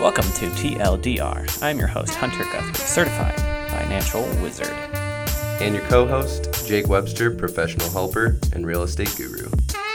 [0.00, 1.62] Welcome to TLDR.
[1.62, 3.38] I'm your host, Hunter Guthrie, certified
[3.70, 4.72] financial wizard.
[5.60, 9.50] And your co host, Jake Webster, professional helper and real estate guru.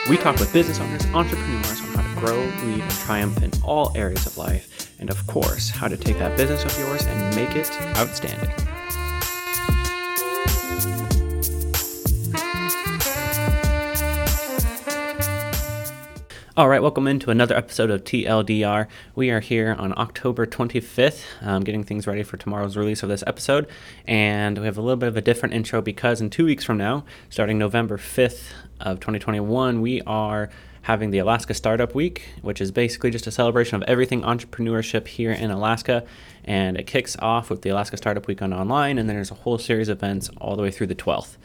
[0.07, 3.97] We talk with business owners, entrepreneurs on how to grow, lead, and triumph in all
[3.97, 7.55] areas of life, and of course, how to take that business of yours and make
[7.55, 8.64] it outstanding.
[16.57, 18.87] All right, welcome into another episode of TLDR.
[19.13, 23.25] We are here on October 25th, um, getting things ready for tomorrow's release of this
[23.27, 23.67] episode.
[24.07, 26.77] And we have a little bit of a different intro because in two weeks from
[26.77, 30.49] now, starting November 5th of 2021, we are
[30.83, 35.33] having the Alaska Startup Week, which is basically just a celebration of everything entrepreneurship here
[35.33, 36.05] in Alaska.
[36.45, 39.35] And it kicks off with the Alaska Startup Week on online, and then there's a
[39.35, 41.35] whole series of events all the way through the 12th.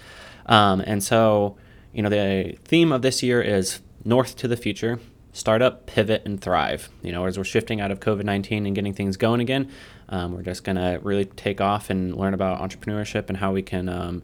[0.47, 1.57] Um, and so,
[1.93, 5.01] you know, the theme of this year is north to the future
[5.33, 6.89] startup, pivot, and thrive.
[7.03, 9.71] You know, as we're shifting out of COVID 19 and getting things going again,
[10.09, 13.63] um, we're just going to really take off and learn about entrepreneurship and how we
[13.63, 14.23] can um,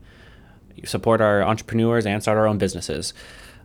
[0.85, 3.15] support our entrepreneurs and start our own businesses.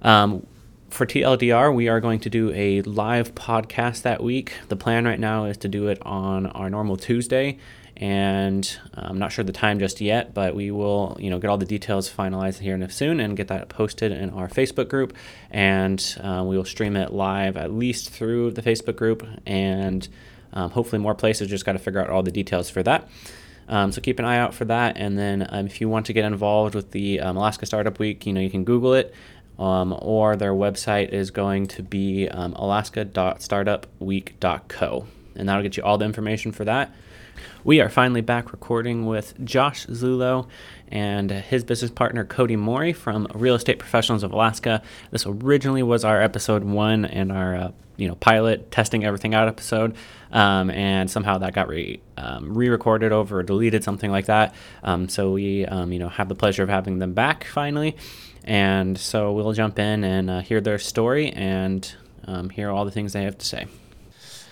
[0.02, 0.46] Um,
[0.90, 4.54] for TLDR, we are going to do a live podcast that week.
[4.68, 7.60] The plan right now is to do it on our normal Tuesday
[8.02, 11.60] and I'm not sure the time just yet, but we will, you know, get all
[11.60, 15.16] the details finalized here in soon and get that posted in our Facebook group,
[15.52, 20.08] and uh, we will stream it live at least through the Facebook group, and
[20.52, 21.48] um, hopefully more places.
[21.48, 23.08] Just got to figure out all the details for that.
[23.70, 26.14] Um, so keep an eye out for that, and then um, if you want to
[26.14, 29.14] get involved with the um, Alaska Startup Week, you know, you can Google it.
[29.60, 36.00] Um, or their website is going to be um, alaska.startupweek.co, and that'll get you all
[36.00, 36.92] the information for that.
[37.64, 40.48] We are finally back recording with Josh Zulo
[40.88, 44.82] and his business partner Cody Mori from Real Estate Professionals of Alaska.
[45.12, 49.48] This originally was our episode one and our uh, you know pilot testing everything out
[49.48, 49.96] episode,
[50.32, 54.56] um, and somehow that got re um, recorded over or deleted something like that.
[54.84, 57.96] Um, so we um, you know have the pleasure of having them back finally,
[58.44, 61.94] and so we'll jump in and uh, hear their story and
[62.26, 63.68] um, hear all the things they have to say.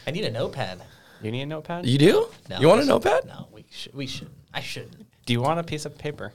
[0.06, 0.84] I need a notepad.
[1.22, 1.86] You need a notepad?
[1.86, 2.28] You do?
[2.50, 3.06] No, you want I a shouldn't.
[3.06, 3.26] notepad?
[3.28, 3.94] No, we should.
[3.94, 4.36] We shouldn't.
[4.54, 5.06] I shouldn't.
[5.26, 6.34] Do you want a piece of paper?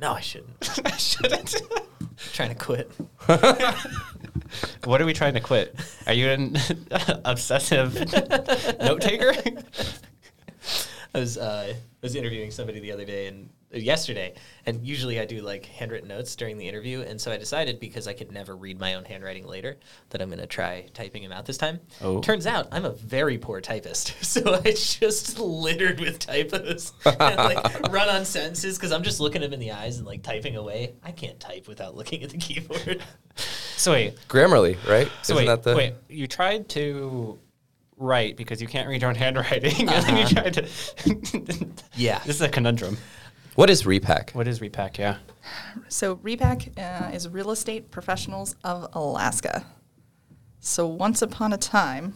[0.00, 0.80] No, I shouldn't.
[0.84, 1.54] I shouldn't.
[2.32, 2.90] trying to quit.
[4.84, 5.76] what are we trying to quit?
[6.06, 6.56] Are you an
[7.24, 7.94] obsessive
[8.80, 9.32] note taker?
[11.14, 13.48] I was uh, I was interviewing somebody the other day and
[13.80, 14.34] yesterday,
[14.66, 18.06] and usually I do like handwritten notes during the interview, and so I decided because
[18.08, 19.76] I could never read my own handwriting later
[20.10, 21.80] that I'm gonna try typing them out this time.
[22.00, 22.20] Oh.
[22.20, 27.88] Turns out I'm a very poor typist, so I just littered with typos and like
[27.92, 30.94] run on sentences because I'm just looking them in the eyes and like typing away.
[31.02, 33.02] I can't type without looking at the keyboard.
[33.76, 35.10] So wait, Grammarly, right?
[35.22, 35.94] so Isn't wait, that the wait.
[36.08, 37.36] You tried to
[37.96, 40.42] write because you can't read your own handwriting, and then you Uh-huh.
[40.42, 41.66] tried to.
[41.96, 42.20] Yeah.
[42.20, 42.96] this is a conundrum.
[43.54, 44.34] What is REPAC?
[44.34, 44.98] What is REPAC?
[44.98, 45.18] Yeah.
[45.88, 49.64] So REPAC uh, is Real Estate Professionals of Alaska.
[50.58, 52.14] So once upon a time,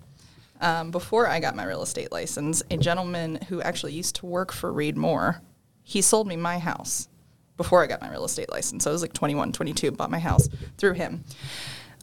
[0.60, 4.50] um, before I got my real estate license, a gentleman who actually used to work
[4.50, 5.40] for Reed Moore,
[5.84, 7.08] he sold me my house
[7.56, 8.82] before I got my real estate license.
[8.82, 11.22] So I was like 21, 22, bought my house through him.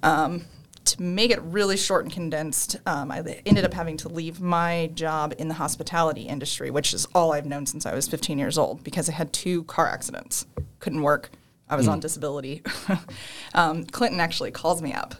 [0.03, 0.45] Um,
[0.89, 4.89] to make it really short and condensed, um, I ended up having to leave my
[4.93, 8.57] job in the hospitality industry, which is all I've known since I was 15 years
[8.57, 10.45] old, because I had two car accidents.
[10.79, 11.29] Couldn't work.
[11.69, 12.63] I was on disability.
[13.53, 15.13] um, Clinton actually calls me up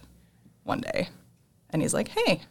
[0.63, 1.09] one day,
[1.69, 2.41] and he's like, "Hey."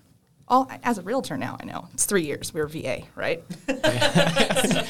[0.50, 2.54] All, as a realtor now, I know it's three years.
[2.54, 3.46] We were VA, right?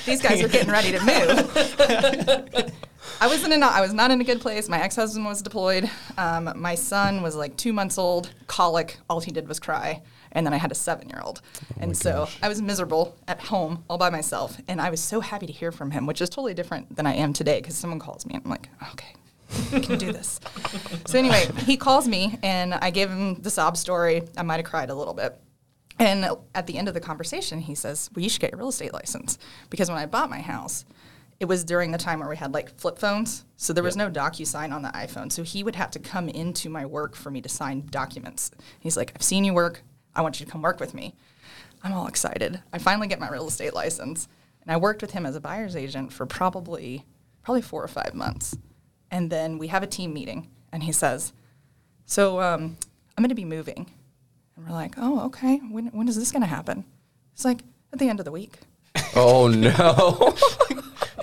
[0.06, 2.72] These guys are getting ready to move.
[3.20, 4.68] I was in a not, I was not in a good place.
[4.68, 5.90] My ex-husband was deployed.
[6.16, 8.98] Um, my son was like two months old, colic.
[9.08, 10.02] All he did was cry.
[10.32, 11.40] And then I had a seven-year-old,
[11.80, 14.60] and so I was miserable at home all by myself.
[14.68, 17.14] And I was so happy to hear from him, which is totally different than I
[17.14, 17.60] am today.
[17.60, 19.14] Because someone calls me, and I'm like, okay,
[19.72, 20.38] I can do this.
[21.06, 24.22] so anyway, he calls me, and I gave him the sob story.
[24.36, 25.40] I might have cried a little bit.
[25.98, 28.68] And at the end of the conversation, he says, Well, you should get your real
[28.68, 29.38] estate license.
[29.70, 30.84] Because when I bought my house,
[31.40, 33.44] it was during the time where we had like flip phones.
[33.56, 35.30] So there was no DocuSign on the iPhone.
[35.30, 38.50] So he would have to come into my work for me to sign documents.
[38.80, 39.82] He's like, I've seen you work.
[40.14, 41.14] I want you to come work with me.
[41.82, 42.60] I'm all excited.
[42.72, 44.26] I finally get my real estate license.
[44.62, 47.04] And I worked with him as a buyer's agent for probably
[47.42, 48.58] probably four or five months.
[49.10, 51.32] And then we have a team meeting and he says,
[52.04, 52.76] So um,
[53.16, 53.90] I'm going to be moving.
[54.56, 55.58] And we're like, oh, okay.
[55.58, 56.84] When, when is this going to happen?
[57.32, 57.60] It's like
[57.92, 58.58] at the end of the week.
[59.14, 60.36] Oh no!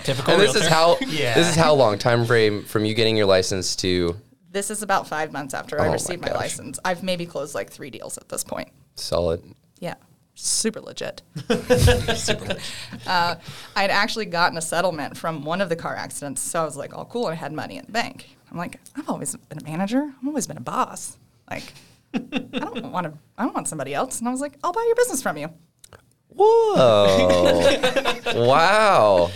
[0.06, 0.34] Typical.
[0.34, 1.34] and this is how Yeah.
[1.34, 4.16] this is how long time frame from you getting your license to
[4.50, 6.36] This is about five months after Oh I my received my, gosh.
[6.38, 6.78] license.
[6.84, 8.68] I've maybe closed like three deals at this point.
[8.94, 9.42] solid.
[9.80, 9.94] Yeah.
[10.34, 11.22] super legit.
[12.16, 12.60] Super legit.
[13.06, 13.36] uh,
[13.74, 16.92] I'd actually gotten a settlement from one of the car accidents, so I was like,
[16.96, 18.36] "Oh, cool!" I had money in the bank.
[18.50, 20.02] I'm like, I've always been a manager.
[20.02, 21.16] I've always been a boss.
[21.50, 21.72] Like,
[22.14, 23.12] I don't want to.
[23.36, 24.18] I don't want somebody else.
[24.20, 25.48] And I was like, I'll buy your business from you.
[26.28, 27.72] Whoa!
[28.46, 29.30] wow.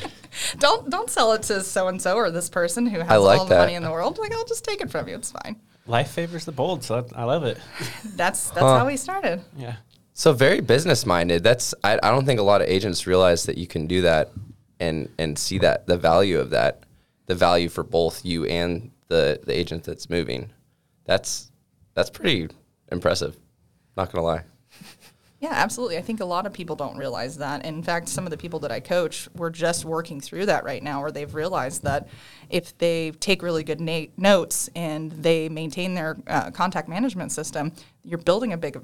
[0.59, 3.45] Don't don't sell it to so and so or this person who has like all
[3.47, 3.61] the that.
[3.61, 4.19] money in the world.
[4.19, 5.17] Like, I'll just take it from you.
[5.17, 5.57] It's fine.
[5.87, 7.59] Life favors the bold, so I love it.
[8.17, 8.79] That's that's Huh.
[8.79, 9.43] how we started.
[9.57, 9.77] Yeah.
[10.15, 11.43] So very business minded.
[11.43, 14.31] That's I, I don't think a lot of agents realize that you can do that
[14.79, 16.85] and and see that the value of that,
[17.27, 20.53] the value for both you and the the agent that's moving.
[21.07, 21.51] That's
[21.95, 22.49] that's pretty
[22.93, 23.37] impressive.
[23.97, 24.43] Not gonna lie.
[25.41, 25.97] Yeah, absolutely.
[25.97, 27.65] I think a lot of people don't realize that.
[27.65, 30.83] In fact, some of the people that I coach, we're just working through that right
[30.83, 32.09] now, where they've realized that
[32.51, 37.73] if they take really good na- notes and they maintain their uh, contact management system,
[38.05, 38.79] you're building a big,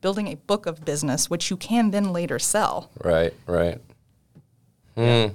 [0.00, 2.90] building a book of business, which you can then later sell.
[3.04, 3.78] Right, right.
[4.96, 5.26] Hmm.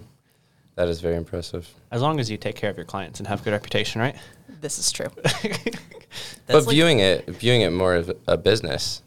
[0.76, 1.69] That is very impressive.
[1.92, 4.16] As long as you take care of your clients and have good reputation, right?
[4.60, 5.08] This is true.
[6.48, 9.02] But like- viewing it viewing it more of a business.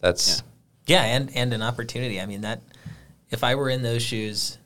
[0.00, 0.42] That's Yeah,
[0.88, 2.20] and and an opportunity.
[2.20, 2.62] I mean that
[3.30, 4.58] if I were in those shoes,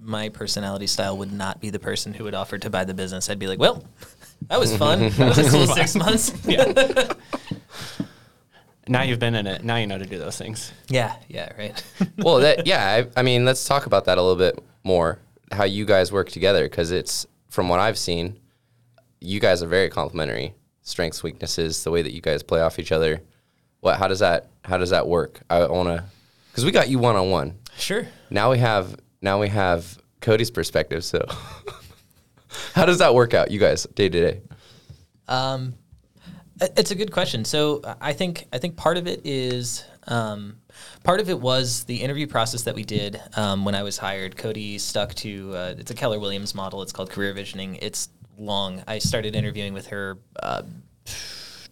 [0.00, 3.28] my personality style would not be the person who would offer to buy the business.
[3.28, 3.84] I'd be like, well,
[4.48, 5.00] that was fun.
[5.10, 6.32] that was a cool six months.
[6.46, 7.12] Yeah.
[8.88, 9.64] now you've been in it.
[9.64, 10.72] Now you know to do those things.
[10.88, 11.82] Yeah, yeah, right.
[12.18, 13.04] well, that yeah.
[13.16, 15.18] I, I mean, let's talk about that a little bit more.
[15.52, 18.38] How you guys work together because it's from what I've seen,
[19.20, 20.54] you guys are very complementary.
[20.82, 23.22] Strengths, weaknesses, the way that you guys play off each other.
[23.86, 24.00] What?
[24.00, 24.48] How does that?
[24.64, 25.38] How does that work?
[25.48, 26.02] I want to,
[26.50, 27.56] because we got you one on one.
[27.78, 28.08] sure.
[28.30, 31.04] Now we have now we have Cody's perspective.
[31.04, 31.24] So,
[32.74, 34.40] how does that work out, you guys, day to day?
[35.28, 35.74] Um,
[36.60, 37.44] it's a good question.
[37.44, 40.56] So I think I think part of it is um,
[41.04, 44.36] part of it was the interview process that we did um, when I was hired.
[44.36, 46.82] Cody stuck to uh, it's a Keller Williams model.
[46.82, 47.78] It's called career visioning.
[47.80, 48.82] It's long.
[48.88, 50.18] I started interviewing with her.
[50.42, 50.62] Uh,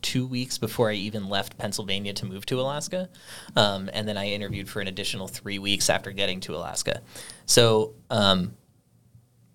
[0.05, 3.09] Two weeks before I even left Pennsylvania to move to Alaska,
[3.57, 7.01] um, and then I interviewed for an additional three weeks after getting to Alaska.
[7.47, 8.55] So um,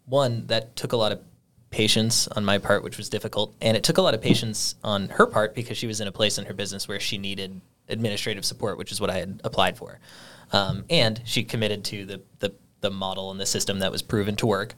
[0.05, 1.21] one that took a lot of
[1.69, 3.55] patience on my part which was difficult.
[3.61, 6.11] And it took a lot of patience on her part because she was in a
[6.11, 9.77] place in her business where she needed administrative support which is what i had applied
[9.77, 9.99] for.
[10.51, 14.35] Um, and she committed to the, the, the model and the system that was proven
[14.37, 14.73] to work.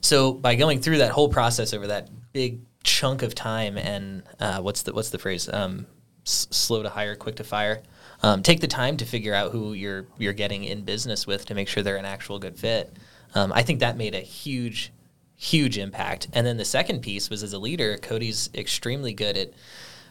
[0.00, 4.60] So by going through that whole process over that big chunk of time and uh,
[4.60, 5.48] what's the what's the phrase?
[5.52, 5.86] Um,
[6.24, 7.82] s- slow to hire quick to fire.
[8.22, 11.54] Um, take the time to figure out who you're you're getting in business with to
[11.54, 12.96] make sure they're an actual good fit.
[13.34, 14.92] Um, I think that made a huge,
[15.34, 16.28] huge impact.
[16.32, 19.50] And then the second piece was as a leader, Cody's extremely good at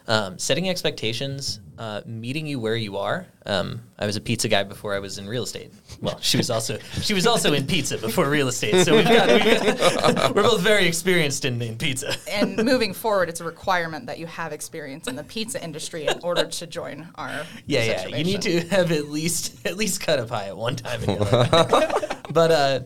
[0.06, 3.26] um, setting expectations, uh, meeting you where you are.
[3.46, 5.72] Um, I was a pizza guy before I was in real estate.
[6.00, 8.84] Well, she was also she was also in pizza before real estate.
[8.84, 12.14] So we've got, got we're both very experienced in, in pizza.
[12.30, 16.20] and moving forward, it's a requirement that you have experience in the pizza industry in
[16.22, 17.30] order to join our
[17.66, 18.06] Yeah, yeah.
[18.06, 21.10] You need to have at least at least cut a pie at one time in
[21.10, 22.22] your life.
[22.30, 22.80] but uh,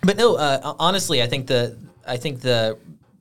[0.00, 0.36] but no.
[0.36, 2.78] Uh, honestly, I think the I think the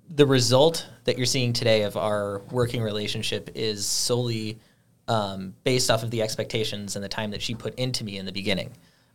[0.10, 4.58] the result that you're seeing today of our working relationship is solely
[5.08, 8.26] um, based off of the expectations and the time that she put into me in
[8.26, 8.72] the beginning.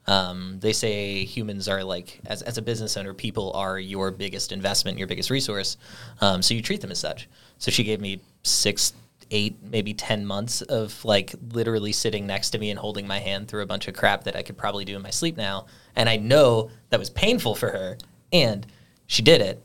[0.06, 4.52] Um, they say humans are like, as, as a business owner, people are your biggest
[4.52, 5.76] investment, your biggest resource.
[6.20, 7.28] Um, so you treat them as such.
[7.58, 8.94] So she gave me six,
[9.30, 13.48] eight, maybe 10 months of like literally sitting next to me and holding my hand
[13.48, 15.66] through a bunch of crap that I could probably do in my sleep now.
[15.94, 17.96] And I know that was painful for her.
[18.32, 18.66] And
[19.06, 19.62] she did it.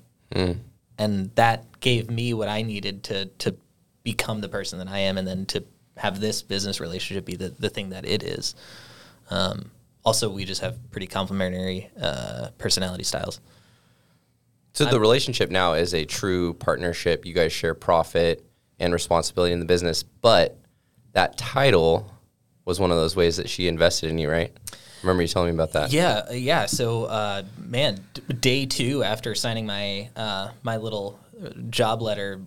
[0.98, 3.56] And that gave me what I needed to, to
[4.04, 5.64] become the person that I am and then to
[5.98, 8.56] have this business relationship be the, the thing that it is.
[9.30, 9.72] Um,
[10.06, 13.42] also, we just have pretty complementary uh, personality styles.
[14.74, 17.26] So the relationship now is a true partnership.
[17.26, 18.46] You guys share profit
[18.80, 20.56] and responsibility in the business, but
[21.14, 22.14] that title
[22.64, 24.56] was one of those ways that she invested in you, right?
[25.04, 25.92] Remember you telling me about that?
[25.92, 26.66] Yeah, uh, yeah.
[26.66, 32.42] So, uh, man, d- day two after signing my uh, my little uh, job letter,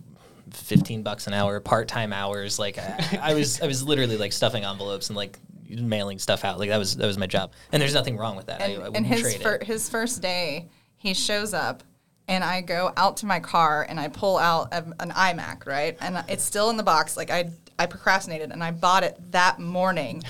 [0.51, 2.59] fifteen bucks an hour, part time hours.
[2.59, 5.39] Like I, I was, I was literally like stuffing envelopes and like
[5.69, 6.59] mailing stuff out.
[6.59, 7.53] Like that was that was my job.
[7.71, 8.61] And there's nothing wrong with that.
[8.61, 9.63] I, I And, wouldn't and his trade fir- it.
[9.63, 10.67] his first day,
[10.97, 11.83] he shows up,
[12.27, 15.95] and I go out to my car and I pull out a, an iMac, right?
[16.01, 17.15] And it's still in the box.
[17.15, 20.21] Like I I procrastinated and I bought it that morning.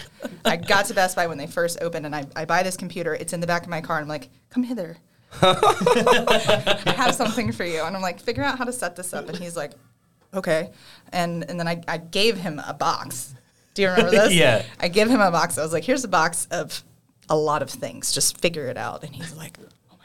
[0.45, 3.13] I got to Best Buy when they first opened, and I, I buy this computer.
[3.13, 4.95] It's in the back of my car, and I'm like, come hither.
[5.41, 7.81] I have something for you.
[7.83, 9.27] And I'm like, figure out how to set this up.
[9.27, 9.73] And he's like,
[10.33, 10.69] okay.
[11.11, 13.35] And and then I, I gave him a box.
[13.73, 14.33] Do you remember this?
[14.33, 14.63] Yeah.
[14.79, 15.57] I give him a box.
[15.57, 16.85] I was like, here's a box of
[17.29, 18.13] a lot of things.
[18.13, 19.03] Just figure it out.
[19.03, 19.57] And he's like,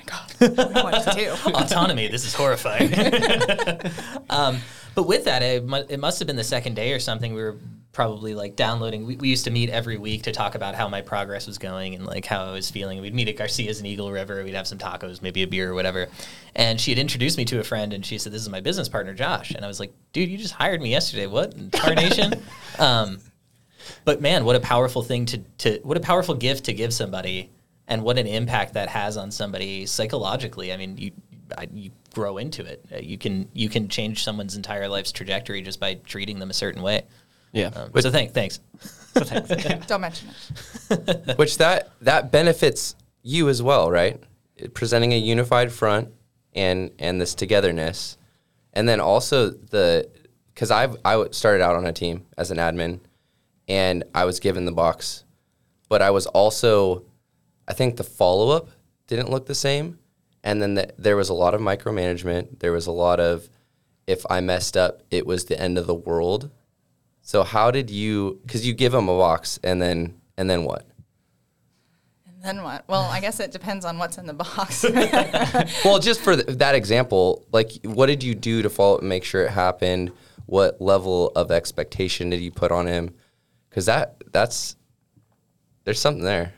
[0.07, 1.31] God, I don't know what to do.
[1.55, 2.09] autonomy.
[2.09, 2.93] This is horrifying.
[4.31, 4.59] um,
[4.95, 7.35] but with that, it, mu- it must have been the second day or something.
[7.35, 7.57] We were
[7.93, 9.07] probably like downloading.
[9.07, 11.95] We, we used to meet every week to talk about how my progress was going
[11.95, 13.01] and like how I was feeling.
[13.01, 14.45] We'd meet at Garcia's in Eagle River.
[14.45, 16.09] We'd have some tacos, maybe a beer or whatever.
[16.55, 18.89] And she had introduced me to a friend, and she said, "This is my business
[18.89, 21.27] partner, Josh." And I was like, "Dude, you just hired me yesterday.
[21.27, 22.35] What incarnation?"
[22.79, 23.19] um,
[24.05, 27.51] but man, what a powerful thing to, to what a powerful gift to give somebody,
[27.89, 30.73] and what an impact that has on somebody psychologically.
[30.73, 31.13] I mean, you
[31.57, 32.85] I, you grow into it.
[32.93, 36.55] Uh, you can you can change someone's entire life's trajectory just by treating them a
[36.55, 37.03] certain way.
[37.53, 37.69] Yeah.
[37.69, 38.61] Um, so thank thanks.
[39.87, 40.29] Don't mention
[40.91, 41.37] it.
[41.39, 44.21] Which that that benefits you as well, right?
[44.75, 46.11] Presenting a unified front
[46.55, 48.19] and and this togetherness,
[48.73, 50.09] and then also the
[50.55, 53.01] because I've I w- started out on a team as an admin,
[53.69, 55.25] and I was given the box,
[55.89, 57.05] but I was also,
[57.69, 58.69] I think the follow up
[59.07, 59.99] didn't look the same,
[60.43, 62.61] and then the, there was a lot of micromanagement.
[62.61, 63.49] There was a lot of
[64.07, 66.51] if I messed up, it was the end of the world.
[67.23, 68.41] So how did you?
[68.47, 70.87] Because you give them a box, and then and then what?
[72.27, 72.85] And then what?
[72.87, 74.85] Well, I guess it depends on what's in the box.
[75.85, 79.09] well, just for th- that example, like, what did you do to follow up and
[79.09, 80.13] make sure it happened?
[80.47, 83.13] What level of expectation did you put on him?
[83.69, 84.77] Because that that's
[85.85, 86.55] there's something there.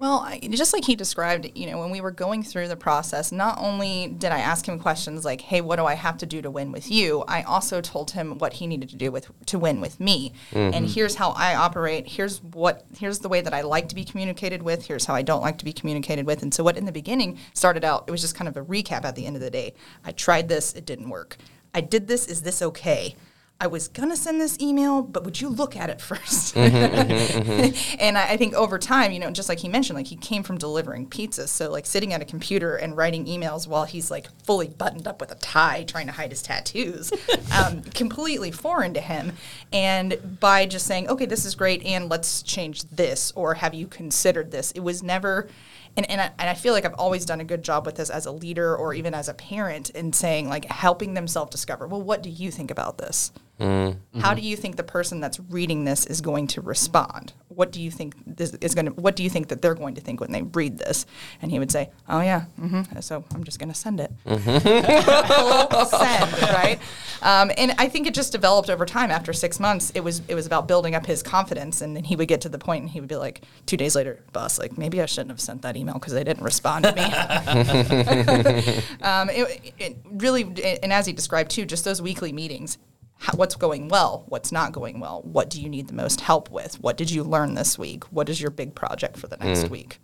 [0.00, 3.30] Well, I, just like he described, you know, when we were going through the process,
[3.30, 6.40] not only did I ask him questions like, "Hey, what do I have to do
[6.40, 9.58] to win with you?" I also told him what he needed to do with to
[9.58, 10.32] win with me.
[10.52, 10.84] And mm-hmm.
[10.86, 12.08] here's how I operate.
[12.08, 14.86] Here's what here's the way that I like to be communicated with.
[14.86, 16.42] Here's how I don't like to be communicated with.
[16.42, 19.04] And so what in the beginning started out, it was just kind of a recap
[19.04, 19.74] at the end of the day.
[20.02, 21.36] I tried this, it didn't work.
[21.74, 23.16] I did this, is this okay?
[23.62, 27.50] I was gonna send this email, but would you look at it 1st mm-hmm, mm-hmm,
[27.50, 27.96] mm-hmm.
[28.00, 30.42] and I, I think over time, you know, just like he mentioned, like he came
[30.42, 34.28] from delivering pizzas, so like sitting at a computer and writing emails while he's like
[34.44, 37.12] fully buttoned up with a tie, trying to hide his tattoos,
[37.54, 39.32] um, completely foreign to him.
[39.74, 43.86] And by just saying, okay, this is great, and let's change this, or have you
[43.86, 44.72] considered this?
[44.72, 45.48] It was never.
[45.96, 48.10] And, and, I, and I feel like I've always done a good job with this
[48.10, 51.88] as a leader or even as a parent in saying, like, helping them self discover,
[51.88, 53.32] well, what do you think about this?
[53.60, 57.32] How do you think the person that's reading this is going to respond?
[57.48, 58.92] What do you think this is going to?
[58.92, 61.04] What do you think that they're going to think when they read this?
[61.42, 64.38] And he would say, "Oh yeah, hmm so I'm just going to send it." Full
[65.86, 66.78] send, right?
[67.22, 69.10] Um, and I think it just developed over time.
[69.10, 72.16] After six months, it was it was about building up his confidence, and then he
[72.16, 74.78] would get to the point, and he would be like, two days later, boss, like
[74.78, 77.02] maybe I shouldn't have sent that email because they didn't respond to me.
[79.02, 80.42] um, it, it really,
[80.82, 82.78] and as he described too, just those weekly meetings
[83.20, 86.50] how, what's going well, what's not going well, what do you need the most help
[86.50, 89.64] with, what did you learn this week, what is your big project for the next
[89.70, 89.98] week.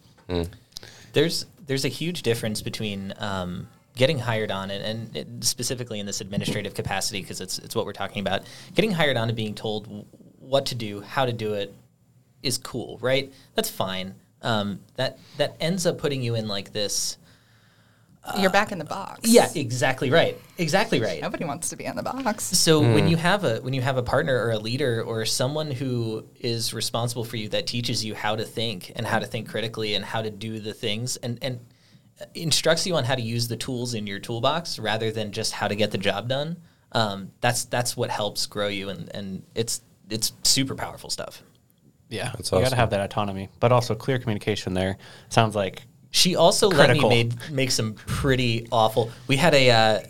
[1.14, 6.06] There's there's a huge difference between um, getting hired on and, and it, specifically in
[6.06, 8.42] this administrative capacity because it's it's what we're talking about.
[8.74, 10.06] Getting hired on and being told
[10.38, 11.74] what to do, how to do it,
[12.42, 13.32] is cool, right?
[13.54, 14.14] That's fine.
[14.42, 17.16] Um, that that ends up putting you in like this.
[18.38, 19.28] You're back in the box.
[19.28, 20.40] Yeah, exactly right.
[20.58, 21.20] Exactly right.
[21.22, 22.44] Nobody wants to be in the box.
[22.44, 25.70] So when you have a when you have a partner or a leader or someone
[25.70, 29.48] who is responsible for you that teaches you how to think and how to think
[29.48, 31.60] critically and how to do the things and and
[32.34, 35.68] instructs you on how to use the tools in your toolbox rather than just how
[35.68, 36.56] to get the job done.
[36.92, 41.42] Um, that's that's what helps grow you and and it's it's super powerful stuff.
[42.08, 44.74] Yeah, That's you got to have that autonomy, but also clear communication.
[44.74, 44.96] There
[45.28, 47.08] sounds like She also Critical.
[47.08, 49.10] let me made, make some pretty awful.
[49.26, 50.00] We had a uh,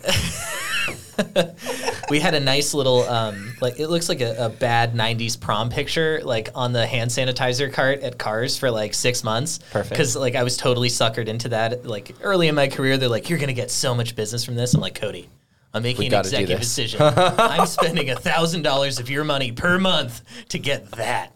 [2.09, 5.69] we had a nice little um, like it looks like a, a bad '90s prom
[5.69, 9.59] picture like on the hand sanitizer cart at Carrs for like six months.
[9.71, 9.89] Perfect.
[9.89, 11.85] Because like I was totally suckered into that.
[11.85, 14.73] Like early in my career, they're like, "You're gonna get so much business from this."
[14.73, 15.29] I'm like, Cody.
[15.73, 17.01] I'm making an executive decision.
[17.01, 21.33] I'm spending a thousand dollars of your money per month to get that,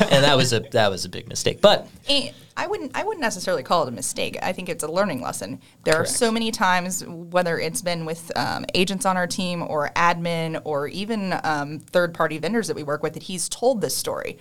[0.00, 1.60] and that was a that was a big mistake.
[1.60, 4.38] But And I wouldn't I wouldn't necessarily call it a mistake.
[4.42, 5.60] I think it's a learning lesson.
[5.84, 9.90] There are so many times, whether it's been with um, agents on our team or
[9.96, 13.96] admin or even um, third party vendors that we work with, that he's told this
[13.96, 14.38] story.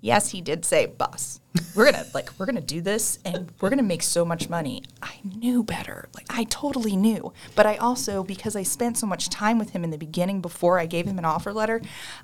[0.00, 1.40] Yes, he did say, "Boss,
[1.74, 5.14] we're gonna like we're gonna do this, and we're gonna make so much money." I
[5.24, 6.08] knew better.
[6.14, 9.84] Like I totally knew, but I also because I spent so much time with him
[9.84, 11.80] in the beginning before I gave him an offer letter,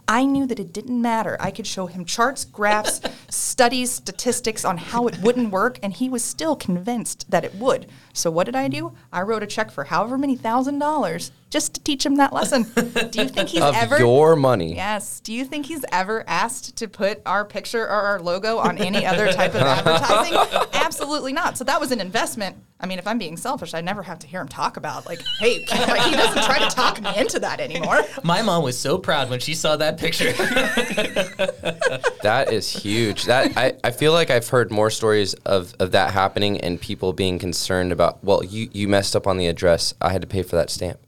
[0.08, 1.36] I knew that it didn't matter.
[1.40, 6.08] I could show him charts, graphs, studies, statistics on how it wouldn't work, and he
[6.08, 7.86] was still convinced that it would.
[8.12, 8.92] So what did I do?
[9.12, 12.62] I wrote a check for however many thousand dollars just to teach him that lesson.
[13.10, 14.74] Do you think he's of ever your money.
[14.74, 15.20] Yes.
[15.20, 19.04] Do you think he's ever asked to put our picture or our logo on any
[19.04, 20.36] other type of advertising?
[20.72, 21.56] Absolutely not.
[21.58, 22.56] So that was an investment.
[22.80, 25.20] I mean, if I'm being selfish, I never have to hear him talk about like,
[25.40, 28.00] hey, like, he doesn't try to talk me into that anymore.
[28.24, 30.32] My mom was so proud when she saw that picture.
[32.22, 33.24] That is huge.
[33.24, 37.12] That I, I feel like I've heard more stories of, of that happening and people
[37.12, 39.92] being concerned about, well, you, you messed up on the address.
[40.00, 40.98] I had to pay for that stamp.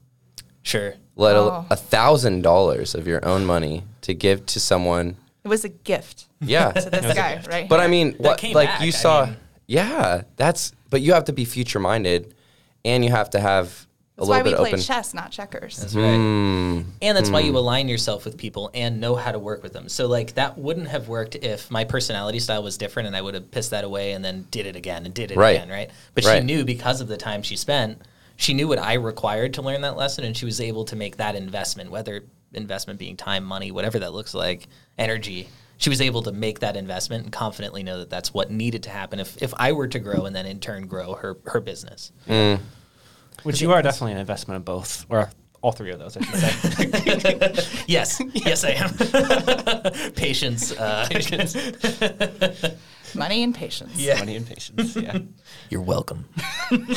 [0.62, 0.94] sure.
[1.16, 1.64] Let Oh.
[1.70, 5.16] a thousand dollars of your own money to give to someone.
[5.44, 6.72] It was a gift Yeah.
[6.72, 7.68] to this guy, right?
[7.68, 9.26] But I mean, what came like back, you I saw?
[9.26, 9.36] mean-
[9.66, 10.72] yeah, that's.
[10.90, 12.34] But you have to be future minded,
[12.84, 13.86] and you have to have
[14.16, 14.80] a That's why we bit play open.
[14.80, 15.76] chess, not checkers.
[15.78, 16.14] That's right.
[16.16, 16.82] Hmm.
[17.02, 17.56] And that's why you hmm.
[17.56, 19.88] align yourself with people and know how to work with them.
[19.88, 23.34] So like that wouldn't have worked if my personality style was different and I would
[23.34, 25.56] have pissed that away and then did it again and did it Right.
[25.56, 25.90] again, right?
[26.14, 28.02] But she knew because of the time she spent,
[28.36, 31.16] she knew what I required to learn that lesson and she was able to make
[31.16, 32.22] that investment, whether
[32.56, 34.66] investment being time, money, whatever that looks like,
[34.98, 35.48] energy.
[35.76, 38.90] She was able to make that investment and confidently know that that's what needed to
[38.90, 42.12] happen if, if I were to grow and then in turn grow her, her business.
[43.42, 45.30] Which you are definitely an investment of both, or
[45.60, 47.66] all three of those, I should say.
[47.86, 50.10] Yes, yes, I am.
[50.14, 50.72] Patience.
[50.72, 51.08] Uh,
[53.14, 53.96] Money and patience.
[53.96, 54.18] Yeah.
[54.18, 54.96] Money and patience.
[54.96, 55.18] Yeah.
[55.70, 56.26] You're welcome.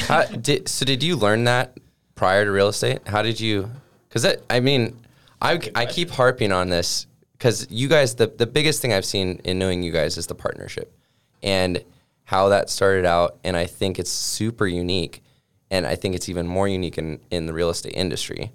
[0.08, 1.78] How, did, so did you learn that
[2.16, 3.08] prior to real estate?
[3.08, 3.70] How did you?
[4.10, 4.98] Because I mean,
[5.42, 9.40] I I keep harping on this because you guys the the biggest thing I've seen
[9.44, 10.94] in knowing you guys is the partnership
[11.44, 11.84] and
[12.24, 15.24] how that started out, and I think it's super unique,
[15.72, 18.52] and I think it's even more unique in in the real estate industry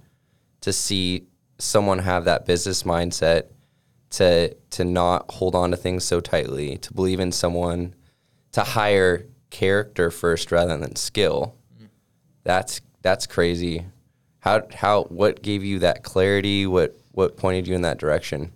[0.61, 1.27] to see
[1.59, 3.45] someone have that business mindset
[4.11, 7.95] to to not hold on to things so tightly, to believe in someone,
[8.53, 11.55] to hire character first rather than skill.
[11.81, 11.89] Mm.
[12.45, 13.87] That's that's crazy.
[14.43, 16.67] How how what gave you that clarity?
[16.67, 18.53] What what pointed you in that direction?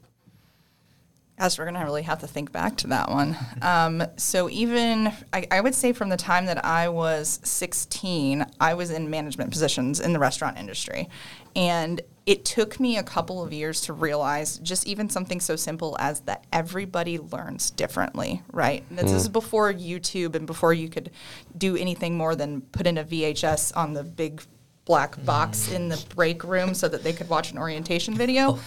[1.39, 3.37] Gosh, we're gonna really have to think back to that one.
[3.63, 8.75] Um, so even I, I would say from the time that I was 16, I
[8.75, 11.09] was in management positions in the restaurant industry,
[11.55, 15.97] and it took me a couple of years to realize just even something so simple
[16.01, 18.83] as that everybody learns differently, right?
[18.91, 21.13] This is before YouTube and before you could
[21.57, 24.43] do anything more than put in a VHS on the big
[24.87, 28.59] black box in the break room so that they could watch an orientation video.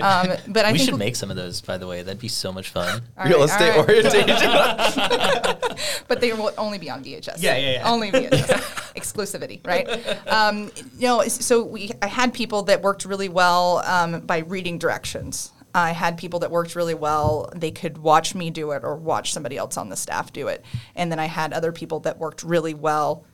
[0.00, 2.02] Um, but I we think should make some of those, by the way.
[2.02, 3.02] That'd be so much fun.
[3.18, 4.04] All Real right, estate all right.
[4.04, 5.78] orientation.
[6.08, 7.36] but they will only be on VHS.
[7.38, 7.90] Yeah, yeah, yeah.
[7.90, 8.94] Only VHS.
[8.94, 9.88] Exclusivity, right?
[10.28, 14.78] Um, you know, so we I had people that worked really well um, by reading
[14.78, 15.52] directions.
[15.74, 17.50] I had people that worked really well.
[17.54, 20.64] They could watch me do it or watch somebody else on the staff do it.
[20.94, 23.24] And then I had other people that worked really well.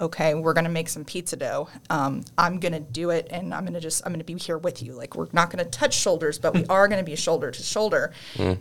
[0.00, 1.68] Okay, we're gonna make some pizza dough.
[1.90, 4.94] Um, I'm gonna do it, and I'm gonna just I'm gonna be here with you.
[4.94, 8.12] Like we're not gonna touch shoulders, but we are gonna be shoulder to shoulder.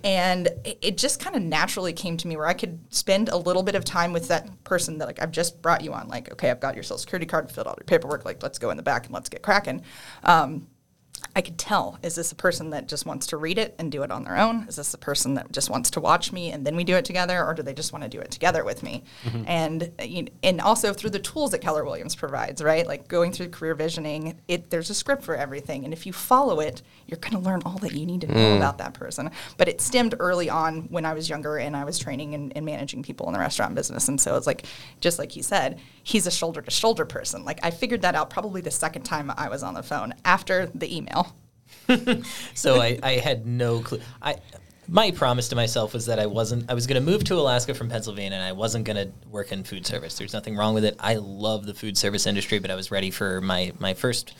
[0.03, 3.37] And it, it just kind of naturally came to me where I could spend a
[3.37, 6.09] little bit of time with that person that like I've just brought you on.
[6.09, 8.25] Like okay, I've got your social security card, filled out your paperwork.
[8.25, 9.81] Like let's go in the back and let's get cracking.
[10.23, 10.67] Um,
[11.35, 14.03] I could tell is this a person that just wants to read it and do
[14.03, 14.65] it on their own?
[14.67, 17.05] Is this a person that just wants to watch me and then we do it
[17.05, 19.03] together, or do they just want to do it together with me?
[19.47, 22.85] And uh, and also through the tools that Keller Williams provides, right?
[22.85, 26.59] Like going through career visioning, it there's a script for everything, and if you follow
[26.59, 29.31] it, you're going to learn all that you need to know about that person.
[29.57, 32.65] But it stemmed early on when I was younger and I was training and, and
[32.65, 34.65] managing people in the restaurant business, and so it's like
[34.99, 35.79] just like he said,
[36.09, 37.45] he's a shoulder to shoulder person.
[37.45, 40.65] Like I figured that out probably the second time I was on the phone after
[40.73, 41.35] the email.
[42.55, 44.01] so I, I had no clue.
[44.21, 44.37] I
[44.87, 47.75] my promise to myself was that I wasn't I was going to move to Alaska
[47.75, 50.17] from Pennsylvania and I wasn't going to work in food service.
[50.17, 50.95] There's nothing wrong with it.
[50.99, 54.33] I love the food service industry, but I was ready for my my first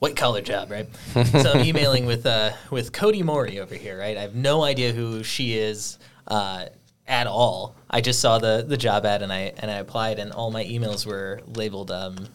[0.00, 0.88] white collar job, right?
[1.42, 4.16] so I'm emailing with uh, with Cody Mori over here, right?
[4.18, 6.66] I have no idea who she is uh,
[7.08, 7.74] at all.
[7.90, 10.64] I just saw the the job ad and I and I applied, and all my
[10.64, 11.90] emails were labeled.
[11.90, 12.28] Um,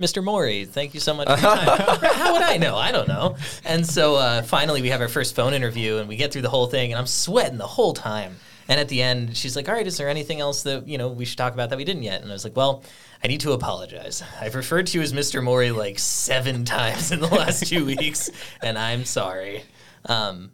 [0.00, 0.22] Mr.
[0.22, 1.98] Maury, thank you so much for your time.
[2.14, 2.76] How would I know?
[2.76, 3.36] I don't know.
[3.64, 6.50] And so uh, finally, we have our first phone interview, and we get through the
[6.50, 8.36] whole thing, and I'm sweating the whole time.
[8.68, 11.08] And at the end, she's like, "All right, is there anything else that you know
[11.08, 12.84] we should talk about that we didn't yet?" And I was like, "Well,
[13.24, 14.22] I need to apologize.
[14.40, 15.42] I've referred to you as Mr.
[15.42, 18.30] Maury like seven times in the last two weeks,
[18.62, 19.62] and I'm sorry."
[20.06, 20.52] Um,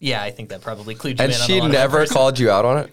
[0.00, 1.34] yeah, I think that probably clued you and in.
[1.34, 2.14] on a she lot of that never person.
[2.14, 2.90] called you out on it.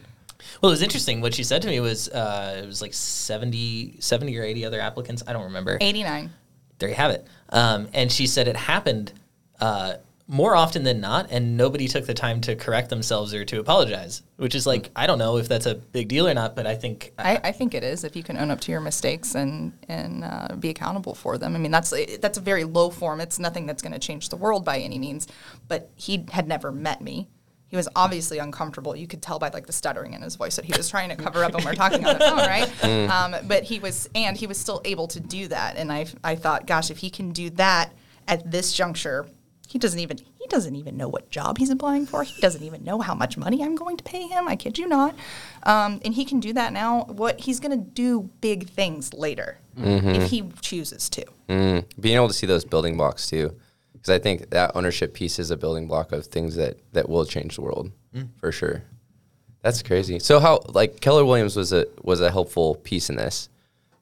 [0.62, 1.22] Well, it was interesting.
[1.22, 4.80] What she said to me was uh, it was like 70, 70 or 80 other
[4.80, 5.24] applicants.
[5.28, 5.78] I don't remember.
[5.82, 6.30] 89.
[6.80, 7.26] There you have it.
[7.50, 9.14] Um, and she said it happened
[9.60, 9.96] uh,
[10.30, 14.24] more often than not, and nobody took the time to correct themselves or to apologize,
[14.36, 16.76] which is like I don't know if that's a big deal or not, but I
[16.76, 19.72] think I, I think it is if you can own up to your mistakes and
[19.88, 21.56] and uh, be accountable for them.
[21.56, 23.22] I mean, that's that's a very low form.
[23.22, 25.28] It's nothing that's going to change the world by any means.
[25.68, 27.30] But he had never met me.
[27.70, 28.96] He was obviously uncomfortable.
[28.96, 31.18] You could tell by like the stuttering in his voice that he was trying to
[31.18, 32.72] cover up when we're talking on the phone, right?
[33.08, 35.76] Um, but he was, and he was still able to do that.
[35.76, 37.94] And I, I thought, gosh, if he can do that
[38.28, 39.28] at this juncture,
[39.68, 42.24] he doesn't even he doesn't even know what job he's applying for.
[42.24, 44.48] He doesn't even know how much money I'm going to pay him.
[44.48, 45.14] I kid you not.
[45.64, 47.04] Um, and he can do that now.
[47.04, 51.26] What he's going to do big things later if he chooses to.
[51.50, 53.54] Mm, being able to see those building blocks too,
[53.94, 57.26] because I think that ownership piece is a building block of things that that will
[57.26, 57.92] change the world
[58.40, 58.84] for sure.
[59.62, 60.20] That's crazy.
[60.20, 63.50] So how like Keller Williams was a was a helpful piece in this,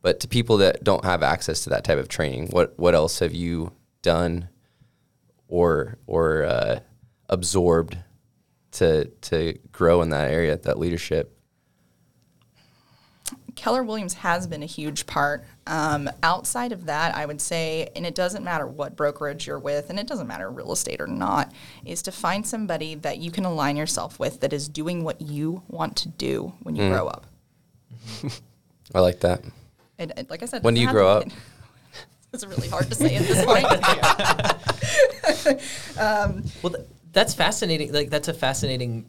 [0.04, 3.19] but to people that don't have access to that type of training, what what else
[3.19, 3.71] have you
[4.04, 4.47] done,
[5.48, 6.80] or or uh,
[7.30, 7.98] absorbed
[8.72, 11.32] to to grow in that area, that leadership?
[13.56, 15.46] Keller Williams has been a huge part.
[15.66, 19.90] Um, outside of that, I would say, and it doesn't matter what brokerage you're with,
[19.90, 21.52] and it doesn't matter real estate or not,
[21.86, 25.64] is to find somebody that you can align yourself with that is doing what you
[25.68, 27.26] want to do when you grow up.
[28.94, 29.42] I like that.
[29.98, 31.24] And, and like I said, When do you grow up?
[32.34, 33.66] it's really hard to say at this point.
[35.98, 37.94] Um, well, th- that's fascinating.
[37.94, 39.06] Like that's a fascinating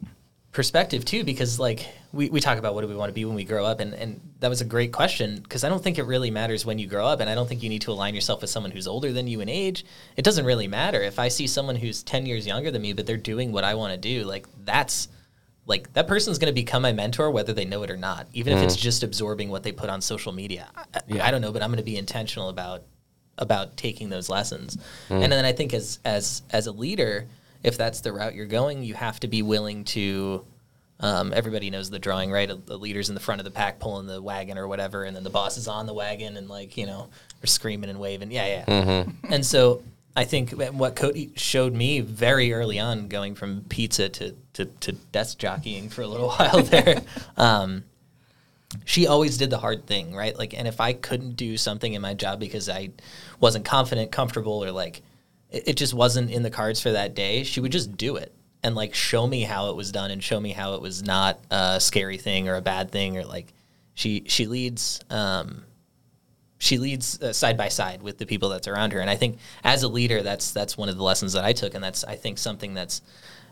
[0.53, 3.35] perspective too, because like we, we talk about what do we want to be when
[3.35, 6.03] we grow up, and and that was a great question because I don't think it
[6.03, 8.41] really matters when you grow up, and I don't think you need to align yourself
[8.41, 9.85] with someone who's older than you in age.
[10.15, 13.05] It doesn't really matter if I see someone who's ten years younger than me, but
[13.05, 14.23] they're doing what I want to do.
[14.23, 15.09] Like that's
[15.67, 18.57] like that person's going to become my mentor whether they know it or not even
[18.57, 18.79] if it's mm.
[18.79, 21.77] just absorbing what they put on social media I, I don't know but i'm going
[21.77, 22.83] to be intentional about
[23.37, 24.77] about taking those lessons.
[25.09, 27.25] And then i think as as as a leader
[27.63, 30.45] if that's the route you're going you have to be willing to
[30.99, 32.49] um, everybody knows the drawing right?
[32.49, 35.23] The leader's in the front of the pack pulling the wagon or whatever and then
[35.23, 38.31] the boss is on the wagon and like you know they're screaming and waving.
[38.31, 39.05] Yeah yeah.
[39.29, 39.83] And so
[40.17, 44.93] I think what Cody showed me very early on, going from pizza to, to, to
[45.11, 47.03] desk jockeying for a little while there,
[47.37, 47.83] um,
[48.85, 50.37] she always did the hard thing, right?
[50.37, 52.89] Like, and if I couldn't do something in my job because I
[53.39, 55.01] wasn't confident, comfortable, or like
[55.49, 58.33] it, it just wasn't in the cards for that day, she would just do it
[58.63, 61.39] and like show me how it was done and show me how it was not
[61.51, 63.53] a scary thing or a bad thing or like
[63.93, 65.63] she she leads um,
[66.57, 69.37] she leads uh, side by side with the people that's around her and i think
[69.63, 72.15] as a leader that's that's one of the lessons that i took and that's i
[72.15, 73.01] think something that's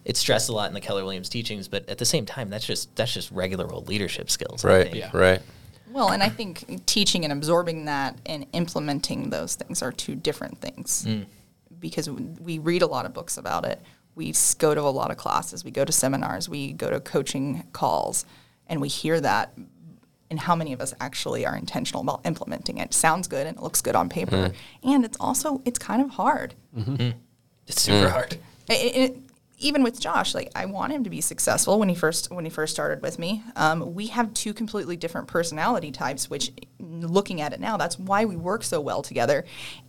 [0.05, 2.65] it's stressed a lot in the keller williams teachings but at the same time that's
[2.65, 4.91] just that's just regular old leadership skills Right.
[4.91, 5.13] think.
[5.13, 5.41] Right.
[5.91, 10.59] Well, and I think teaching and absorbing that and implementing those things are two different
[10.59, 11.05] things.
[11.07, 11.25] Mm.
[11.79, 13.81] Because we read a lot of books about it.
[14.13, 17.63] We go to a lot of classes, we go to seminars, we go to coaching
[17.71, 18.25] calls,
[18.67, 19.53] and we hear that.
[20.29, 22.93] And how many of us actually are intentional about implementing it?
[22.93, 24.35] Sounds good and it looks good on paper.
[24.49, 24.53] Mm.
[24.83, 26.55] And it's also, it's kind of hard.
[26.77, 26.95] Mm-hmm.
[26.95, 27.13] Mm.
[27.67, 28.37] it's super hard
[28.69, 29.13] I- I- I-
[29.57, 32.51] even with Josh, like I want him to be successful when he first when he
[32.51, 33.43] first started with me.
[33.55, 38.25] Um, we have two completely different personality types, which looking at it now, that's why
[38.25, 39.45] we work so well together.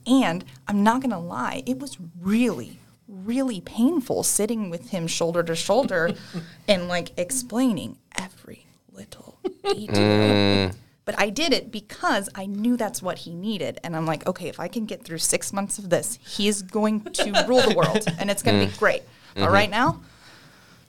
[0.07, 5.55] And I'm not gonna lie, it was really, really painful sitting with him shoulder to
[5.55, 6.13] shoulder
[6.69, 10.73] and like explaining every little detail.
[11.05, 13.79] But I did it because I knew that's what he needed.
[13.85, 17.01] And I'm like, okay, if I can get through six months of this, he's going
[17.03, 19.03] to rule the world and it's going to be great.
[19.37, 20.01] But right now,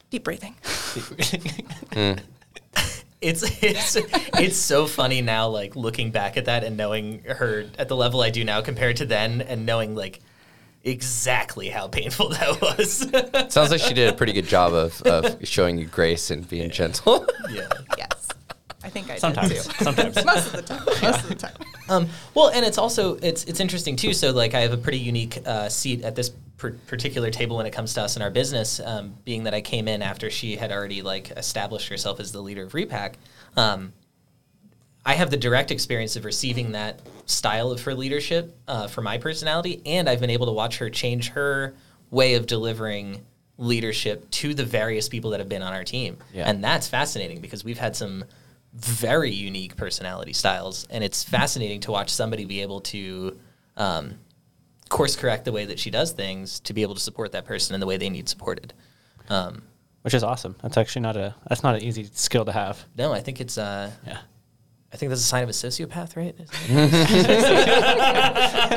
[0.09, 0.55] deep breathing.
[3.21, 3.97] it's it's
[4.39, 8.21] it's so funny now like looking back at that and knowing her at the level
[8.21, 10.21] I do now compared to then and knowing like
[10.83, 12.99] exactly how painful that was.
[13.53, 16.69] Sounds like she did a pretty good job of, of showing you grace and being
[16.69, 17.27] gentle.
[17.49, 17.67] yeah.
[17.97, 18.29] Yes.
[18.83, 19.49] I think I Sometimes.
[19.49, 19.83] did too.
[19.83, 20.25] Sometimes.
[20.25, 20.85] Most of the time.
[20.85, 21.55] Most of the time.
[21.89, 24.13] Um, well, and it's also it's it's interesting too.
[24.13, 27.65] So like I have a pretty unique uh, seat at this per- particular table when
[27.65, 30.55] it comes to us in our business, um, being that I came in after she
[30.55, 33.13] had already like established herself as the leader of REPAC.
[33.55, 33.93] Um,
[35.05, 39.17] I have the direct experience of receiving that style of her leadership uh, for my
[39.17, 41.73] personality, and I've been able to watch her change her
[42.11, 43.25] way of delivering
[43.57, 46.17] leadership to the various people that have been on our team.
[46.33, 46.49] Yeah.
[46.49, 48.25] And that's fascinating because we've had some
[48.73, 53.37] very unique personality styles, and it's fascinating to watch somebody be able to
[53.77, 54.19] um,
[54.89, 57.73] course correct the way that she does things to be able to support that person
[57.73, 58.73] in the way they need supported.
[59.29, 59.63] Um,
[60.03, 60.55] Which is awesome.
[60.61, 62.83] That's actually not a that's not an easy skill to have.
[62.97, 64.19] no, I think it's uh, Yeah.
[64.91, 66.33] I think that's a sign of a sociopath, right?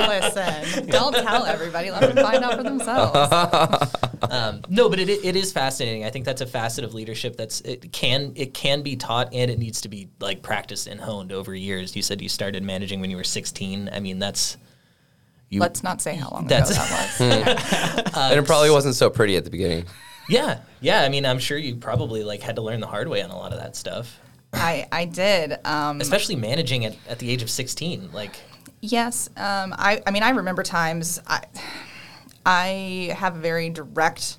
[0.08, 1.92] Listen, don't tell everybody.
[1.92, 3.94] Let them find out for themselves.
[4.30, 6.04] um, no, but it, it is fascinating.
[6.04, 9.52] I think that's a facet of leadership that's it can it can be taught and
[9.52, 11.94] it needs to be like practiced and honed over years.
[11.94, 13.88] You said you started managing when you were 16.
[13.92, 14.56] I mean, that's
[15.50, 15.60] you.
[15.60, 18.14] Let's not say how long That's- ago that was.
[18.30, 19.84] and it probably wasn't so pretty at the beginning.
[20.28, 21.02] yeah, yeah.
[21.02, 23.36] I mean, I'm sure you probably like had to learn the hard way on a
[23.36, 24.18] lot of that stuff,
[24.54, 25.58] I I did.
[25.66, 28.10] Um, especially managing at, at the age of 16.
[28.12, 28.36] Like,
[28.80, 29.28] Yes.
[29.36, 31.42] Um, I, I mean, I remember times I,
[32.46, 34.38] I have a very direct,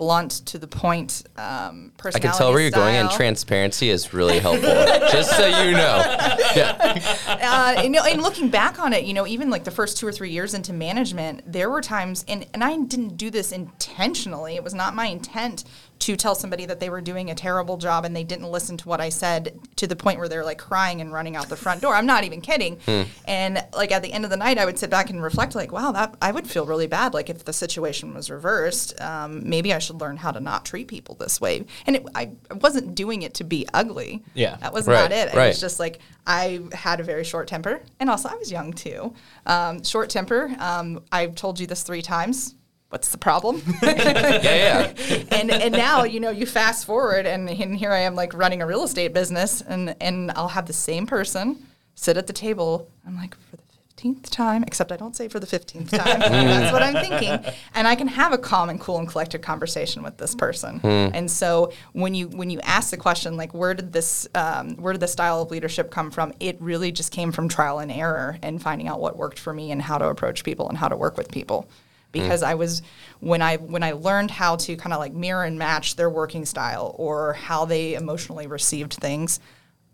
[0.00, 4.38] blunt, to the point um, I can tell where you're going, and transparency is really
[4.38, 4.70] helpful.
[5.12, 6.16] just so you know.
[6.56, 7.76] Yeah.
[7.76, 10.06] uh, you know, and looking back on it, you know, even like the first two
[10.06, 14.56] or three years into management, there were times, and, and I didn't do this intentionally.
[14.56, 15.62] It was not my intent
[16.00, 18.88] to tell somebody that they were doing a terrible job and they didn't listen to
[18.88, 21.82] what I said to the point where they're like crying and running out the front
[21.82, 21.94] door.
[21.94, 22.78] I'm not even kidding.
[23.26, 25.72] And like at the end of the night, I would sit back and reflect, like,
[25.72, 27.12] wow, that I would feel really bad.
[27.14, 30.88] Like if the situation was reversed, um, maybe I should learn how to not treat
[30.88, 31.64] people this way.
[31.86, 34.22] And it, I wasn't doing it to be ugly.
[34.34, 34.56] Yeah.
[34.56, 35.28] that was Right, not it.
[35.28, 35.48] It right.
[35.48, 39.12] was just like I had a very short temper, and also I was young too.
[39.46, 40.54] Um, short temper.
[40.58, 42.54] Um, I've told you this three times.
[42.90, 43.62] What's the problem?
[43.82, 45.24] Yeah, yeah.
[45.30, 48.62] and and now you know you fast forward, and, and here I am like running
[48.62, 52.88] a real estate business, and and I'll have the same person sit at the table.
[53.06, 56.20] I'm like for the fifteenth time, except I don't say for the fifteenth time.
[56.20, 60.02] That's what I'm thinking, and I can have a calm and cool and collected conversation
[60.02, 60.80] with this person.
[60.82, 64.92] And so when you when you ask the question like where did this um, where
[64.92, 66.32] did the style of leadership come from?
[66.40, 69.70] It really just came from trial and error and finding out what worked for me
[69.70, 71.68] and how to approach people and how to work with people
[72.10, 72.22] Mm.
[72.22, 72.82] because I was
[73.20, 76.44] when I when I learned how to kind of like mirror and match their working
[76.44, 79.40] style or how they emotionally received things,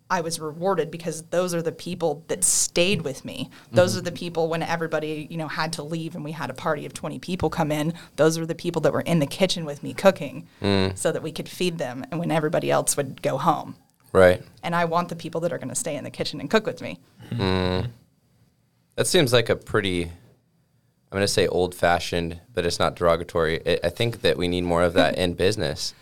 [0.09, 3.51] I was rewarded because those are the people that stayed with me.
[3.73, 3.99] Those mm-hmm.
[3.99, 6.87] are the people when everybody, you know, had to leave and we had a party
[6.87, 9.83] of 20 people come in, those were the people that were in the kitchen with
[9.83, 10.97] me cooking mm.
[10.97, 13.75] so that we could feed them and when everybody else would go home.
[14.13, 14.43] Right.
[14.63, 16.67] And I want the people that are going to stay in the kitchen and cook
[16.67, 17.01] with me.
[17.33, 17.89] Mm.
[18.95, 20.13] That seems like a pretty,
[21.11, 23.61] I'm going to say old fashioned, but it's not derogatory.
[23.67, 25.95] I I think that we need more of that in business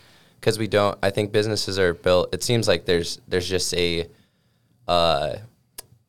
[0.44, 4.06] because we don't, I think businesses are built, it seems like there's, there's just a,
[4.86, 5.36] uh,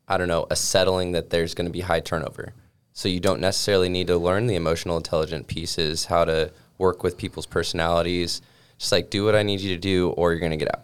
[0.10, 2.52] I don't know, a settling that there's going to be high turnover.
[2.92, 7.18] So you don't necessarily need to learn the emotional intelligent pieces, how to work with
[7.18, 8.42] people's personalities.
[8.78, 10.84] Just like do what I need you to do, or you're going to get out.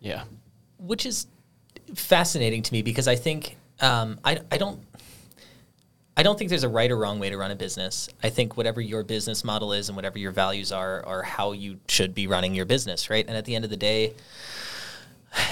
[0.00, 0.22] Yeah.
[0.78, 1.26] which is
[1.94, 4.80] fascinating to me because I think um, I, I don't
[6.18, 8.08] I don't think there's a right or wrong way to run a business.
[8.24, 11.78] I think whatever your business model is and whatever your values are are how you
[11.86, 13.24] should be running your business, right?
[13.28, 14.14] And at the end of the day,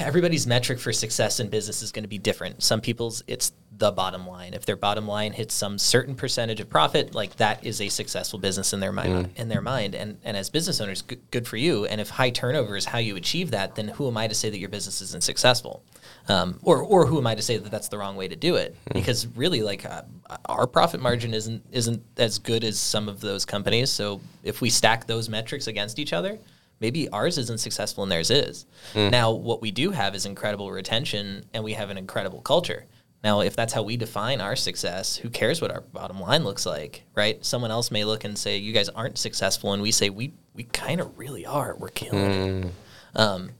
[0.00, 2.64] everybody's metric for success in business is going to be different.
[2.64, 4.55] Some people's it's the bottom line.
[4.55, 8.40] If their bottom line hits some certain percentage of profit, like that is a successful
[8.40, 9.26] business in their mind.
[9.26, 9.37] Mm.
[9.37, 11.87] In their mind, and and as business owners, good, good for you.
[11.87, 14.50] And if high turnover is how you achieve that, then who am I to say
[14.50, 15.85] that your business isn't successful?
[16.28, 18.56] Um, or or who am I to say that that's the wrong way to do
[18.56, 18.74] it?
[18.92, 20.02] Because really, like uh,
[20.46, 23.90] our profit margin isn't isn't as good as some of those companies.
[23.90, 26.38] So if we stack those metrics against each other,
[26.80, 28.66] maybe ours isn't successful and theirs is.
[28.94, 32.86] Now, what we do have is incredible retention and we have an incredible culture.
[33.24, 36.66] Now, if that's how we define our success, who cares what our bottom line looks
[36.66, 37.44] like, right?
[37.44, 39.72] Someone else may look and say, you guys aren't successful.
[39.72, 41.74] And we say, we, we kind of really are.
[41.76, 42.72] We're killing it.
[43.16, 43.50] Um,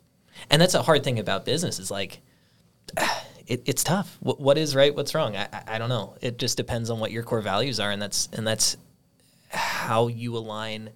[0.51, 2.21] and that's a hard thing about business is like,
[3.47, 4.17] it, it's tough.
[4.21, 4.95] What, what is right?
[4.95, 5.37] What's wrong?
[5.37, 6.17] I, I, don't know.
[6.21, 7.91] It just depends on what your core values are.
[7.91, 8.77] And that's, and that's
[9.49, 10.91] how you align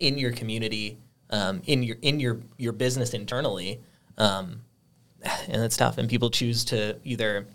[0.00, 0.98] in your community,
[1.30, 3.80] um, in your in your your business internally,
[4.18, 4.62] um,
[5.22, 5.98] and it's tough.
[5.98, 7.46] And people choose to either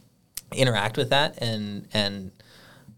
[0.54, 2.32] interact with that and and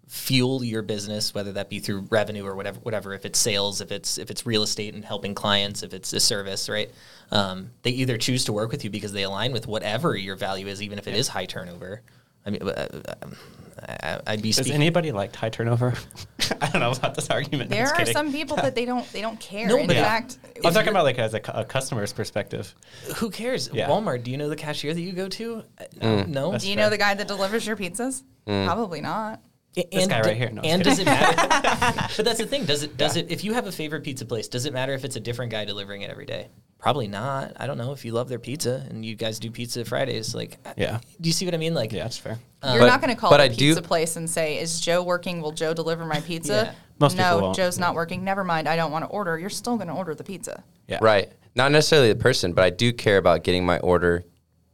[0.10, 3.14] fuel your business, whether that be through revenue or whatever, whatever.
[3.14, 6.20] If it's sales, if it's if it's real estate and helping clients, if it's a
[6.20, 6.90] service, right?
[7.32, 10.66] Um, they either choose to work with you because they align with whatever your value
[10.68, 12.02] is, even if it is high turnover.
[12.46, 13.14] I mean, uh, uh,
[14.02, 14.74] I, I'd be Does speaking.
[14.74, 15.94] anybody like high turnover?
[16.62, 17.70] I don't know about this argument.
[17.70, 18.14] There are kidding.
[18.14, 19.68] some people that they don't they don't care.
[19.68, 20.04] No, In Yeah.
[20.04, 22.74] fact, I'm talking about like as a, a customer's perspective.
[23.18, 23.70] Who cares?
[23.72, 23.88] Yeah.
[23.88, 24.24] Walmart.
[24.24, 25.64] Do you know the cashier that you go to?
[26.02, 26.52] Uh, No.
[26.52, 26.86] That's do you fair.
[26.86, 28.24] know the guy that delivers your pizzas?
[28.46, 29.40] Probably not.
[29.78, 30.50] A- This guy right here.
[30.50, 31.36] No, and does it matter?
[32.18, 32.66] but that's the thing.
[32.66, 32.98] Does it?
[32.98, 33.30] Does it?
[33.32, 35.66] If you have a favorite pizza place, does it matter if it's a different guy
[35.66, 36.50] delivering it every day?
[36.80, 37.54] Probably not.
[37.58, 40.34] I don't know if you love their pizza and you guys do pizza Fridays.
[40.34, 41.00] Like, Yeah.
[41.20, 41.74] Do you see what I mean?
[41.74, 42.40] Like, Yeah, that's fair.
[42.64, 44.60] Um, You're But- not going to call but a I do- pizza place and say,
[44.60, 45.42] "Is Joe working?
[45.42, 46.72] Will Joe deliver my pizza?" Yeah.
[47.00, 47.56] Most people no, won't.
[47.56, 48.24] Joe's not working.
[48.26, 48.68] Never mind.
[48.68, 49.38] I don't want to order.
[49.40, 50.64] You're still going to order the pizza.
[50.88, 51.00] Yeah.
[51.02, 51.32] Right.
[51.56, 54.24] Not necessarily the person, but I do care about getting my order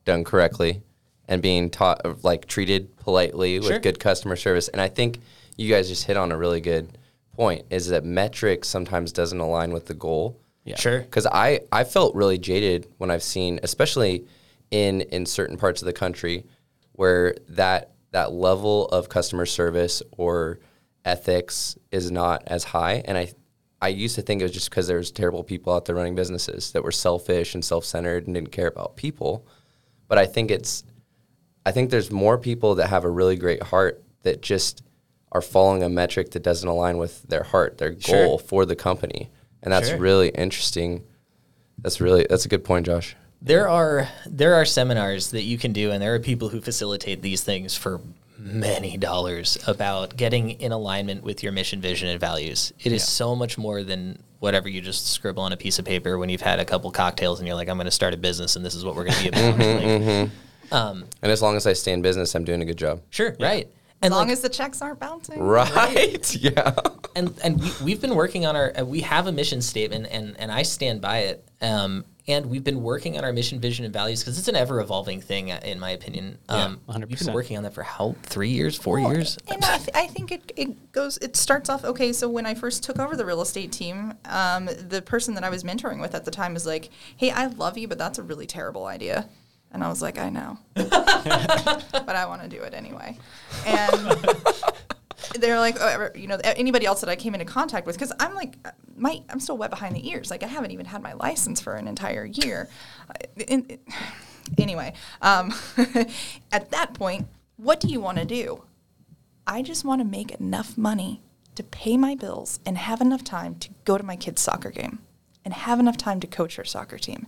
[0.05, 0.81] done correctly,
[1.27, 3.73] and being taught like treated politely Sure.
[3.73, 4.67] with good customer service.
[4.67, 5.19] And I think
[5.57, 6.97] you guys just hit on a really good
[7.33, 10.39] point is that metrics sometimes doesn't align with the goal.
[10.63, 10.77] Yeah.
[10.77, 10.99] Sure.
[10.99, 14.25] Because I, I felt really jaded when I've seen, especially
[14.71, 16.45] in in certain parts of the country,
[16.93, 20.59] where that that level of customer service or
[21.03, 23.03] ethics is not as high.
[23.05, 23.33] And I
[23.81, 26.15] I used to think it was just because there was terrible people out there running
[26.15, 29.45] businesses that were selfish and self centered and didn't care about people.
[30.07, 30.83] But I think it's
[31.65, 34.83] I think there's more people that have a really great heart that just
[35.31, 38.25] are following a metric that doesn't align with their heart, their Sure.
[38.25, 39.29] goal for the company.
[39.61, 39.97] And that's Sure.
[39.97, 41.03] really interesting.
[41.79, 43.15] That's really that's a good point, Josh.
[43.41, 47.21] There are there are seminars that you can do, and there are people who facilitate
[47.21, 47.99] these things for
[48.37, 52.73] many dollars about getting in alignment with your mission, vision, and values.
[52.83, 56.17] It is so much more than whatever you just scribble on a piece of paper
[56.17, 58.55] when you've had a couple cocktails and you're like, I'm going to start a business,
[58.55, 59.55] and this is what we're going to be about.
[59.55, 60.35] Mm-hmm, like, mm-hmm.
[60.71, 63.01] And as long as I stay in business, I'm doing a good job.
[63.09, 63.69] Sure, right.
[64.01, 65.41] As long like, as the checks aren't bouncing.
[65.41, 66.35] Right?
[66.41, 66.75] yeah.
[67.15, 70.35] and and we, we've been working on our uh, we have a mission statement and
[70.37, 71.47] and I stand by it.
[71.61, 74.79] Um, and we've been working on our mission, vision, and values because it's an ever
[74.79, 76.39] evolving thing, uh, in my opinion.
[76.49, 77.25] Um, We've 100%.
[77.25, 79.37] been working on that for how three years, four Well, years.
[79.47, 82.55] And I, th- I think it, it goes, it starts off, okay, so when I
[82.55, 86.15] first took over the real estate team, um, the person that I was mentoring with
[86.15, 89.29] at the time was like, hey, I love you, but that's a really terrible idea.
[89.75, 90.57] And I was like, I know.
[90.73, 93.17] but I want to do it anyway.
[93.65, 93.91] And
[95.39, 98.33] they're like, oh, you know, anybody else that I came into contact with, because I'm
[98.35, 98.55] like,
[98.95, 100.31] my, I'm still wet behind the ears.
[100.31, 102.69] Like, I haven't even had my license for an entire year.
[103.09, 103.59] Uh,
[104.57, 105.53] anyway, um,
[106.53, 108.63] at that point, what do you want to do?
[109.45, 111.19] I just want to make enough money
[111.55, 114.99] to pay my bills and have enough time to go to my kid's soccer game
[115.43, 117.27] and have enough time to coach her soccer team.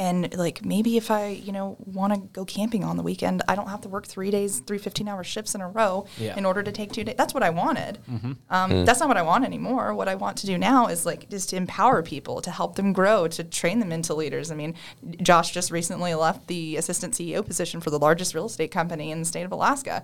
[0.00, 3.54] And like maybe if I, you know, want to go camping on the weekend, I
[3.54, 6.38] don't have to work three days, three 15 hour shifts in a row Yeah.
[6.38, 7.16] in order to take two days.
[7.18, 7.98] That's what I wanted.
[8.10, 8.32] Mm-hmm.
[8.48, 8.84] Um, hmm.
[8.86, 9.94] That's not what I want anymore.
[9.94, 12.94] What I want to do now is like just to empower people, to help them
[12.94, 14.50] grow, to train them into leaders.
[14.50, 14.74] I mean,
[15.20, 19.18] Josh just recently left the assistant CEO position for the largest real estate company in
[19.18, 20.02] the state of Alaska.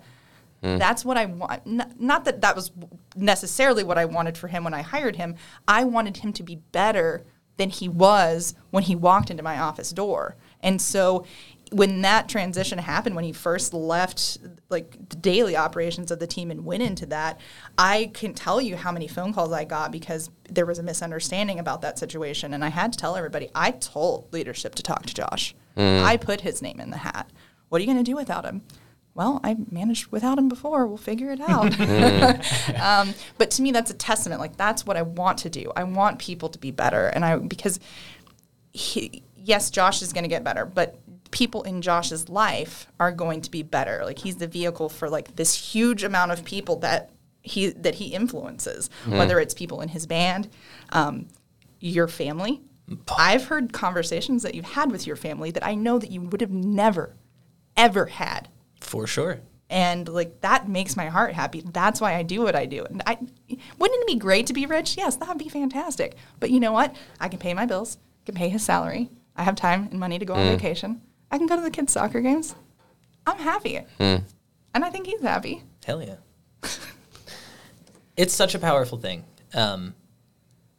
[0.63, 0.77] Hmm.
[0.77, 1.63] That's what I want.
[1.67, 2.71] N- not that that was
[3.15, 5.37] necessarily what I wanted for him when I hired him.
[5.67, 7.25] I wanted him to be better
[7.57, 10.37] than he was when he walked into my office door.
[10.63, 11.25] And so
[11.73, 14.39] when that transition happened, when he first left
[14.69, 17.41] like the daily operations of the team and went into that,
[17.77, 21.59] I can tell you how many phone calls I got because there was a misunderstanding
[21.59, 22.55] about that situation.
[22.55, 25.55] And I had to tell everybody, I told leadership to talk to Josh.
[25.77, 26.07] Mm-hmm.
[26.07, 27.31] I put his name in the hat.
[27.69, 28.63] What are you going to do without him?
[29.17, 30.87] Well, I managed without him before.
[30.87, 31.81] We'll figure it out.
[32.81, 34.41] um, but to me, that's a testament.
[34.41, 35.73] Like that's what I want to do.
[35.75, 37.81] I want people to be better, and I because
[38.73, 41.01] he, yes, Josh is going to get better, but
[41.31, 44.03] people in Josh's life are going to be better.
[44.05, 47.11] Like he's the vehicle for like this huge amount of people that
[47.43, 50.51] he that he influences, whether it's people in his band,
[50.91, 51.27] um,
[51.81, 52.61] your family.
[53.17, 56.41] I've heard conversations that you've had with your family that I know that you would
[56.41, 57.17] have never,
[57.77, 58.49] ever had
[58.81, 59.41] For sure.
[59.69, 63.03] and like that makes my heart happy that's why i do what i do and
[63.07, 63.17] i
[63.79, 66.71] wouldn't it be great to be rich yes that would be fantastic but you know
[66.73, 69.99] what i can pay my bills I can pay his salary i have time and
[69.99, 71.01] money to go on vacation
[71.33, 72.55] i can go to the kids soccer games
[73.27, 74.25] i'm happy and
[74.73, 76.17] i think he's happy Hell yeah.
[78.17, 79.25] it's such a powerful thing.
[79.55, 79.95] Um,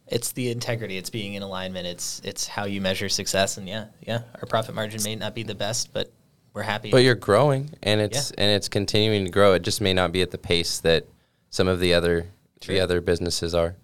[0.07, 0.97] it's the integrity.
[0.97, 1.87] It's being in alignment.
[1.87, 3.57] It's it's how you measure success.
[3.57, 6.11] And yeah, yeah, our profit margin may not be the best, but
[6.57, 6.91] we're happy.
[6.91, 9.53] But you're growing and it's and it's continuing to grow.
[9.53, 11.05] It just may not be at the pace that
[11.49, 12.27] some of the other
[12.67, 13.75] the other businesses are.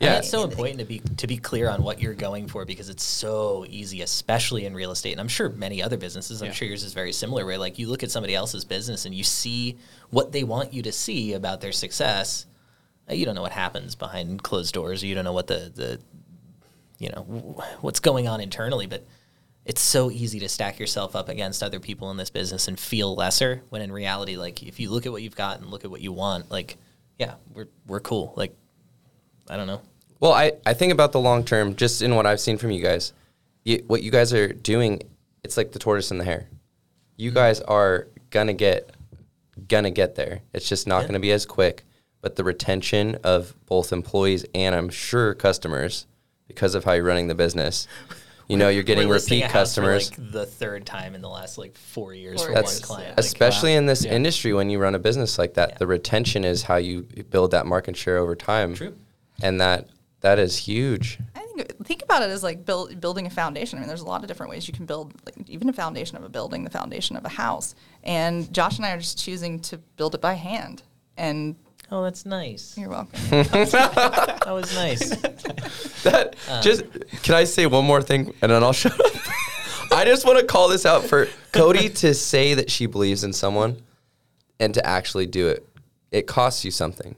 [0.00, 0.18] Yeah, Yeah.
[0.18, 3.04] it's so important to be to be clear on what you're going for because it's
[3.04, 5.12] so easy, especially in real estate.
[5.12, 6.42] And I'm sure many other businesses.
[6.42, 6.52] I'm Yeah.
[6.54, 7.44] sure yours is very similar.
[7.46, 9.76] Where like you look at somebody else's business and you see
[10.10, 12.46] what they want you to see about their success.
[13.08, 15.04] uh, You don't know what happens behind closed doors.
[15.04, 16.00] You don't know what the the
[16.98, 18.86] you know wh- what's going on internally.
[18.86, 19.04] But
[19.64, 23.14] it's so easy to stack yourself up against other people in this business and feel
[23.14, 23.62] lesser.
[23.70, 26.00] When in reality, like if you look at what you've got and look at what
[26.00, 26.76] you want, like
[27.18, 28.34] yeah, we're we're cool.
[28.36, 28.54] Like
[29.48, 29.80] I don't know.
[30.20, 32.82] Well, I, I think about the long term, just in what I've seen from you
[32.82, 33.12] guys.
[33.64, 35.02] You, what you guys are doing,
[35.42, 36.48] it's like the tortoise and the hare.
[37.16, 37.34] You mm.
[37.34, 38.90] guys are gonna get
[39.68, 40.40] gonna get there.
[40.52, 41.08] It's just not Yeah.
[41.08, 41.84] gonna be as quick.
[42.20, 46.06] But the retention of both employees and I'm sure customers,
[46.48, 47.86] because of how you're running the business,
[48.48, 50.10] you know, you're getting We're repeat a for, customers.
[50.18, 52.56] like the third time in the last like four years Four for years.
[52.56, 53.08] one That's client.
[53.16, 54.12] Like, especially in this Yeah.
[54.12, 55.70] industry when you run a business like that.
[55.70, 55.78] Yeah.
[55.78, 58.74] The retention is how you build that market share over time.
[58.74, 58.94] True.
[59.42, 59.88] And that
[60.20, 61.18] that is huge.
[61.34, 63.78] I think think about it as like build, building a foundation.
[63.78, 66.16] I mean, there's a lot of different ways you can build, like, even a foundation
[66.16, 67.74] of a building, the foundation of a house.
[68.02, 70.82] And Josh and I are just choosing to build it by hand.
[71.16, 71.56] And
[71.90, 72.76] Oh, that's nice.
[72.76, 73.20] you're welcome.
[73.30, 75.10] That was nice.
[76.04, 76.84] That uh, just
[77.22, 79.12] can I say one more thing and then I'll shut up.
[79.92, 83.32] I just want to call this out for Cody to say that she believes in
[83.32, 83.80] someone
[84.60, 85.66] and to actually do it.
[86.10, 87.16] It costs you something.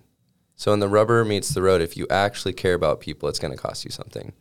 [0.56, 3.50] So when the rubber meets the road, if you actually care about people, it's going
[3.54, 4.32] to cost you something.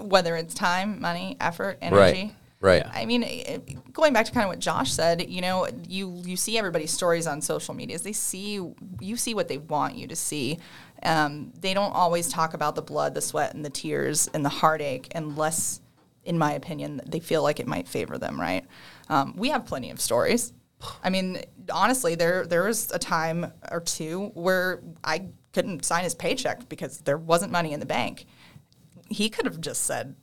[0.00, 2.22] Whether it's time, money, effort, energy.
[2.22, 2.34] Right.
[2.62, 2.84] Right.
[2.92, 6.36] I mean, it, going back to kind of what Josh said, you know, you you
[6.36, 8.02] see everybody's stories on social medias.
[8.02, 8.60] They see
[9.00, 10.58] you see what they want you to see.
[11.02, 14.50] Um, they don't always talk about the blood, the sweat, and the tears and the
[14.50, 15.80] heartache, unless,
[16.24, 18.38] in my opinion, they feel like it might favor them.
[18.38, 18.66] Right?
[19.08, 20.52] Um, we have plenty of stories.
[21.02, 21.38] I mean,
[21.72, 26.98] honestly, there there was a time or two where I couldn't sign his paycheck because
[26.98, 28.26] there wasn't money in the bank.
[29.08, 30.14] He could have just said,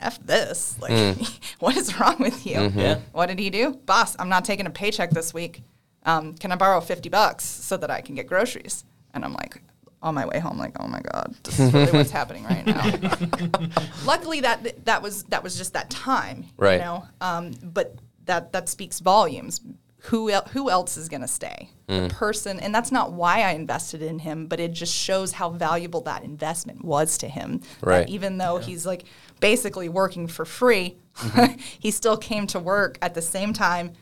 [0.00, 0.76] F this.
[0.80, 1.16] Like,
[1.58, 2.72] what is wrong with you?
[2.74, 3.00] Yeah.
[3.12, 3.72] What did he do?
[3.86, 5.62] Boss, I'm not taking a paycheck this week.
[6.04, 8.84] Um, can I borrow 50 bucks so that I can get groceries?
[9.12, 9.60] And I'm like,
[10.00, 12.84] on my way home, like, oh my God, this is really what's happening right now.
[14.04, 16.74] Luckily, that that was that was just that time, Right.
[16.74, 17.96] You know, um, but
[18.26, 19.60] that that speaks volumes.
[20.02, 21.70] Who el- who else is going to stay?
[21.88, 25.48] The person, and that's not why I invested in him, but it just shows how
[25.50, 27.62] valuable that investment was to him.
[27.80, 28.08] That Right.
[28.08, 29.04] even though he's like
[29.40, 30.96] basically working for free,
[31.78, 33.92] he still came to work at the same time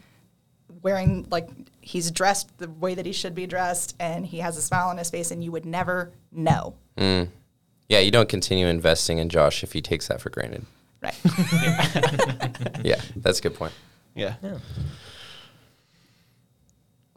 [0.82, 1.48] wearing like
[1.80, 4.98] he's dressed the way that he should be dressed and he has a smile on
[4.98, 6.74] his face and you would never know.
[6.96, 7.28] Mm.
[7.88, 10.66] Yeah, you don't continue investing in Josh if he takes that for granted.
[11.02, 11.14] Right.
[12.84, 13.72] Yeah, that's a good point.
[14.14, 14.34] Yeah.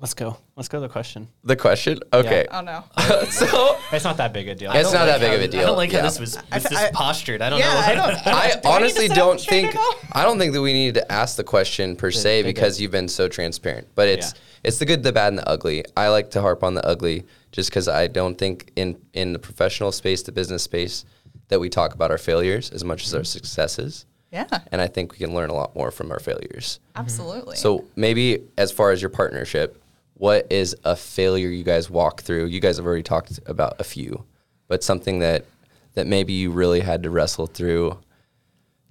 [0.02, 0.38] Let's go.
[0.56, 1.28] Let's go to the question.
[1.44, 2.00] The question?
[2.14, 2.48] Okay.
[2.52, 2.84] oh no.
[3.30, 4.72] so It's not that big a deal.
[4.72, 5.60] It's not that big how, of a I deal.
[5.62, 6.00] I don't like Yeah.
[6.00, 7.42] how this was, was this I- postured.
[7.42, 7.80] I don't yeah, know.
[7.80, 9.76] I don't I Do honestly to don't think?
[10.14, 12.84] I don't think that we needed to ask the question per se they because did.
[12.84, 13.88] you've been so transparent.
[13.96, 14.40] But it's Yeah.
[14.64, 15.84] it's the good, the bad, and the ugly.
[15.98, 19.40] I like to harp on the ugly just because I don't think in in the
[19.40, 21.04] professional space, the business space,
[21.50, 24.06] that we talk about our failures as much as our successes.
[24.32, 24.46] Yeah.
[24.72, 26.80] And I think we can learn a lot more from our failures.
[26.96, 27.56] Absolutely.
[27.58, 29.82] So maybe as far as your partnership,
[30.20, 32.46] what is a failure you guys walk through?
[32.48, 34.26] You guys have already talked about a few,
[34.68, 35.46] but something that
[35.94, 37.98] that maybe you really had to wrestle through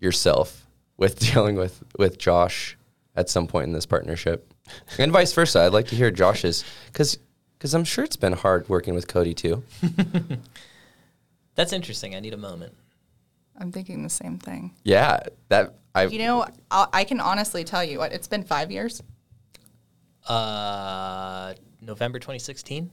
[0.00, 0.66] yourself
[0.96, 2.78] with dealing with with Josh
[3.14, 4.52] at some point in this partnership,
[4.98, 5.60] and vice versa.
[5.60, 7.18] I'd like to hear Josh's because
[7.58, 9.62] because I'm sure it's been hard working with Cody too.
[11.56, 12.14] That's interesting.
[12.14, 12.72] I need a moment.
[13.58, 14.72] I'm thinking the same thing.
[14.82, 15.20] Yeah,
[15.50, 19.02] that I You know, I, I can honestly tell you what it's been five years.
[20.26, 22.90] Uh, November 2016,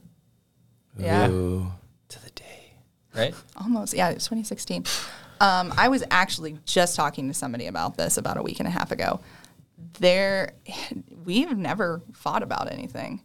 [0.98, 1.28] Yeah.
[1.28, 1.70] Ooh,
[2.08, 2.72] to the day.
[3.14, 3.34] right?
[3.56, 3.94] Almost.
[3.94, 4.84] Yeah, it was 2016.
[5.40, 8.70] Um, I was actually just talking to somebody about this about a week and a
[8.70, 9.20] half ago.
[9.98, 10.52] There,
[11.24, 13.20] we've never fought about anything.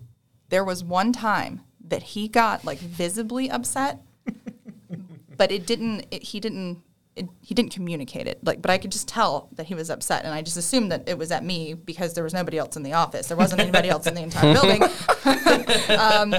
[0.49, 4.01] There was one time that he got like visibly upset,
[5.37, 6.05] but it didn't.
[6.11, 6.81] It, he didn't.
[7.21, 8.43] It, he didn't communicate it.
[8.43, 11.07] Like, but I could just tell that he was upset, and I just assumed that
[11.07, 13.27] it was at me because there was nobody else in the office.
[13.27, 14.83] There wasn't anybody else in the entire building.
[15.97, 16.35] um,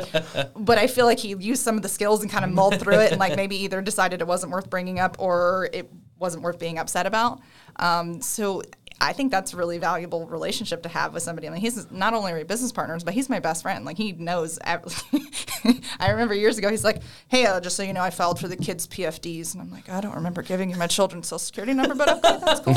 [0.57, 2.99] but I feel like he used some of the skills and kind of mulled through
[2.99, 6.59] it, and like maybe either decided it wasn't worth bringing up or it wasn't worth
[6.59, 7.41] being upset about.
[7.77, 8.63] Um, so
[9.03, 11.49] I think that's a really valuable relationship to have with somebody.
[11.49, 13.85] I mean, he's not only our business partners, but he's my best friend.
[13.85, 14.61] Like he knows.
[14.63, 14.85] ev-
[15.99, 18.47] I remember years ago, he's like, "Hey, uh, just so you know, I filed for
[18.47, 21.75] the kids' PFDs," and I'm like, "I don't remember giving you my children's social security
[21.75, 22.75] number, but okay, that's cool."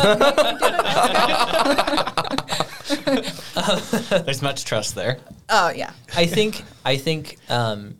[4.25, 5.19] There's much trust there.
[5.49, 7.99] Oh yeah, I think I think um,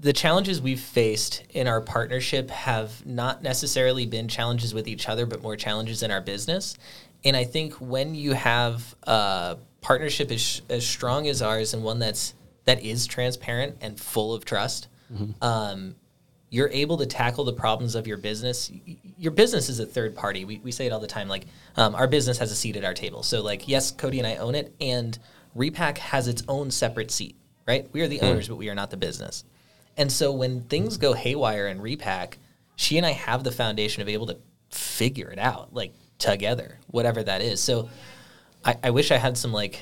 [0.00, 5.26] the challenges we've faced in our partnership have not necessarily been challenges with each other,
[5.26, 6.76] but more challenges in our business.
[7.24, 11.98] And I think when you have a partnership as, as strong as ours and one
[11.98, 14.88] that's that is transparent and full of trust,
[15.42, 15.96] um,
[16.50, 18.70] you're able to tackle the problems of your business.
[19.18, 20.44] Your business is a third party.
[20.44, 21.28] We, we say it all the time.
[21.28, 21.46] Like
[21.76, 23.22] um, our business has a seat at our table.
[23.22, 25.18] So like yes, Cody and I own it, and
[25.56, 27.36] REPAC has its own separate seat.
[27.66, 27.88] Right?
[27.92, 29.44] We are the owners, but we are not the business.
[29.96, 32.34] And so when things go haywire in REPAC,
[32.74, 34.38] she and I have the foundation of able to
[34.70, 37.60] figure it out like together, whatever that is.
[37.60, 37.90] So
[38.64, 39.80] I, I wish I had some like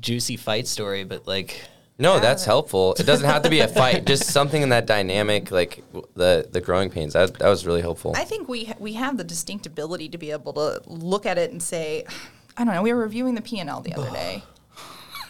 [0.00, 1.60] juicy fight story, but like
[1.98, 2.94] No, that's helpful.
[2.98, 4.04] It doesn't have to be a fight.
[4.12, 7.12] Just something in that dynamic, like the the growing pains.
[7.12, 8.14] That that was really helpful.
[8.16, 11.36] I think we ha- we have the distinct ability to be able to look at
[11.38, 12.04] it and say,
[12.56, 12.82] I don't know.
[12.82, 14.42] We were reviewing the P and L the other day.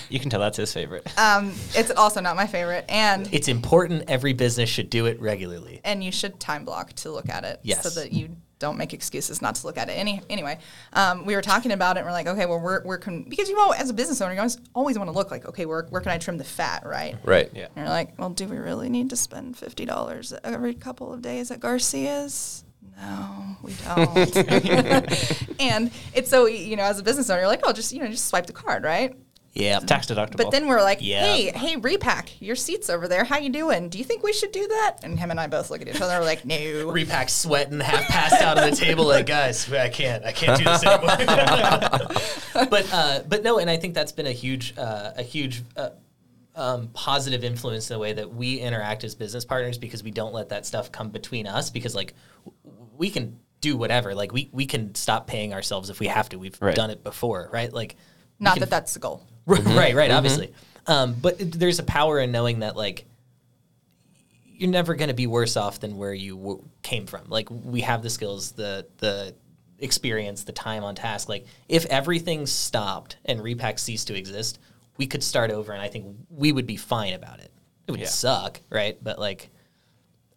[0.10, 1.08] You can tell that's his favorite.
[1.18, 4.04] Um, it's also not my favorite, and It's important.
[4.10, 5.82] Every business should do it regularly.
[5.84, 7.82] and you should time block to look at it, Yes.
[7.84, 9.94] so that you don't make excuses not to look at it.
[9.94, 10.60] Any anyway,
[10.94, 13.50] um, we were talking about it, and we're like, okay, well, we're we're con- because
[13.50, 15.84] you know, as a business owner, you always always want to look like, okay, where
[15.90, 17.16] where can I trim the fat, right?
[17.24, 17.50] Right.
[17.54, 17.68] Yeah.
[17.76, 21.22] And you're like, well, do we really need to spend fifty dollars every couple of
[21.22, 22.64] days at Garcia's?
[22.98, 24.38] No, we don't.
[25.60, 28.08] and it's so you know, as a business owner, you're like, oh, just you know,
[28.08, 29.16] just swipe the card, right?
[29.56, 29.80] Yeah.
[29.80, 30.36] Tax deductible.
[30.38, 31.24] But then we're like, Yeah.
[31.24, 33.24] hey, hey, REPAC, your seat's over there.
[33.24, 33.88] How you doing?
[33.88, 34.98] Do you think we should do that?
[35.02, 36.20] And him and I both look at each other.
[36.20, 36.56] We're like, no.
[36.92, 40.66] REPAC sweating, half passed out on the table, like guys, I can't, I can't do
[40.66, 42.68] this anymore.
[42.70, 45.90] but uh, but no, and I think that's been a huge uh, a huge uh,
[46.56, 50.34] um, positive influence in the way that we interact as business partners because we don't
[50.34, 52.14] let that stuff come between us because like
[52.66, 56.28] w- we can do whatever, like we we can stop paying ourselves if we have
[56.30, 56.38] to.
[56.40, 56.76] We've Right.
[56.76, 57.72] done it before, right?
[57.72, 57.96] Like
[58.40, 59.26] Not can that that's the goal.
[59.46, 60.54] Right, right, right, obviously.
[60.88, 63.06] Um, but it- there's a power in knowing that, like,
[64.46, 67.26] you're never going to be worse off than where you w- came from.
[67.28, 69.36] Like, we have the skills, the the
[69.80, 71.28] experience, the time on task.
[71.28, 74.58] Like, if everything stopped and REPAC ceased to exist,
[74.98, 77.52] we could start over, and I think we would be fine about it.
[77.86, 78.08] It would Yeah.
[78.08, 78.98] suck, right?
[79.04, 79.50] But like,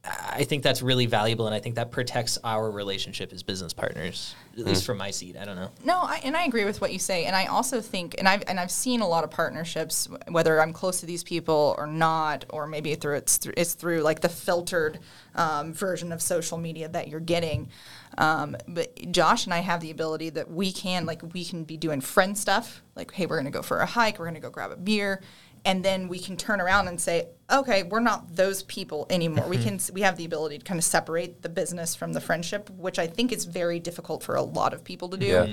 [0.04, 4.34] I think that's really valuable, and I think that protects our relationship as business partners,
[4.56, 5.36] at least from my seat.
[5.36, 5.70] I don't know.
[5.84, 8.44] No, I, and I agree with what you say, and I also think, and I've
[8.46, 12.44] and I've seen a lot of partnerships, whether I'm close to these people or not,
[12.50, 15.00] or maybe through it's through, it's through like the filtered
[15.34, 17.68] um, version of social media that you're getting.
[18.16, 21.76] Um, but Josh and I have the ability that we can like we can be
[21.76, 24.70] doing friend stuff, like hey, we're gonna go for a hike, we're gonna go grab
[24.70, 25.22] a beer,
[25.64, 29.46] and then we can turn around and say, okay, we're not those people anymore.
[29.48, 29.76] we mm-hmm.
[29.76, 32.98] can we have the ability to kind of separate the business from the friendship, which
[32.98, 35.26] I think is very difficult for a lot of people to do.
[35.26, 35.52] Yeah.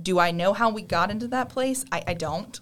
[0.00, 1.84] Do I know how we got into that place?
[1.92, 2.58] I, I don't.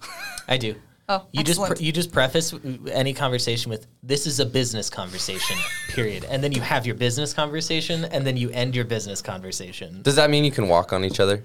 [0.47, 0.75] I do.
[1.09, 2.53] Oh, you just pre- you just preface
[2.89, 5.57] any conversation with this is a business conversation,
[5.89, 10.01] period, and then you have your business conversation, and then you end your business conversation.
[10.03, 11.43] Does that mean you can walk on each other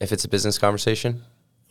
[0.00, 1.22] if it's a business conversation?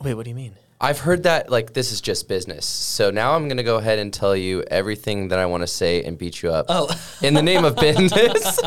[0.02, 0.54] Wait, what do you mean?
[0.80, 2.64] I've heard that like this is just business.
[2.64, 6.04] So now I'm gonna go ahead and tell you everything that I want to say
[6.04, 6.66] and beat you up.
[6.68, 6.88] Oh.
[7.20, 8.60] in the name of business.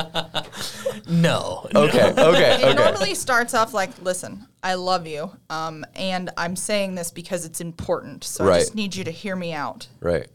[1.07, 1.67] No.
[1.73, 2.73] okay, okay, It okay.
[2.73, 7.61] normally starts off like, listen, I love you, um, and I'm saying this because it's
[7.61, 8.25] important.
[8.25, 8.59] So I Right.
[8.59, 9.87] just need you to hear me out.
[10.01, 10.27] right.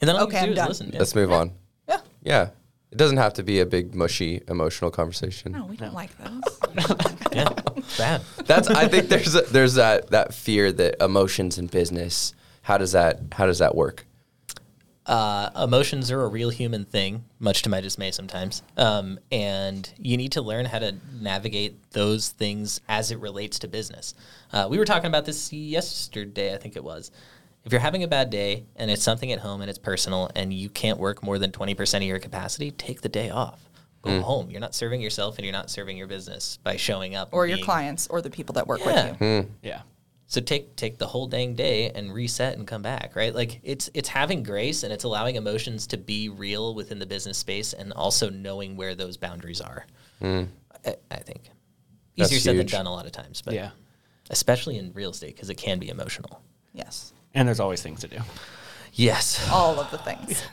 [0.00, 0.68] And then all Okay, you I'm do done.
[0.68, 0.90] listen.
[0.92, 0.98] Yeah.
[1.00, 1.52] Let's move on.
[1.88, 1.98] Yeah.
[2.22, 2.48] Yeah.
[2.90, 5.52] It doesn't have to be a big mushy emotional conversation.
[5.52, 6.58] No, we don't like those.
[7.32, 7.52] yeah.
[7.98, 8.22] Bad.
[8.46, 12.34] That's I think there's a, there's that that fear that emotions in business.
[12.62, 14.06] How does that how does that work?
[15.08, 18.62] Uh, emotions are a real human thing, much to my dismay sometimes.
[18.76, 23.68] Um, and you need to learn how to navigate those things as it relates to
[23.68, 24.14] business.
[24.52, 27.10] Uh, we were talking about this yesterday, I think it was.
[27.68, 30.54] If you're having a bad day and it's something at home and it's personal and
[30.54, 33.60] you can't work more than 20% of your capacity, take the day off.
[34.00, 34.22] Go mm.
[34.22, 34.50] home.
[34.50, 37.28] You're not serving yourself and you're not serving your business by showing up.
[37.30, 39.10] or your being- clients or the people that work Yeah.
[39.10, 39.42] with you.
[39.42, 39.50] Hmm.
[39.62, 39.82] Yeah.
[40.28, 43.34] So take take the whole dang day and reset and come back, right?
[43.34, 47.36] Like it's it's having grace and it's allowing emotions to be real within the business
[47.36, 49.84] space and also knowing where those boundaries are.
[50.20, 50.44] Hmm.
[50.86, 51.50] I, I think
[52.16, 53.72] That's easier said than done a lot of times, but Yeah.
[54.30, 56.40] especially in real estate because it can be emotional.
[56.72, 57.12] Yes.
[57.38, 58.18] And there's always things to do.
[58.92, 59.48] Yes.
[59.52, 60.42] All of the things.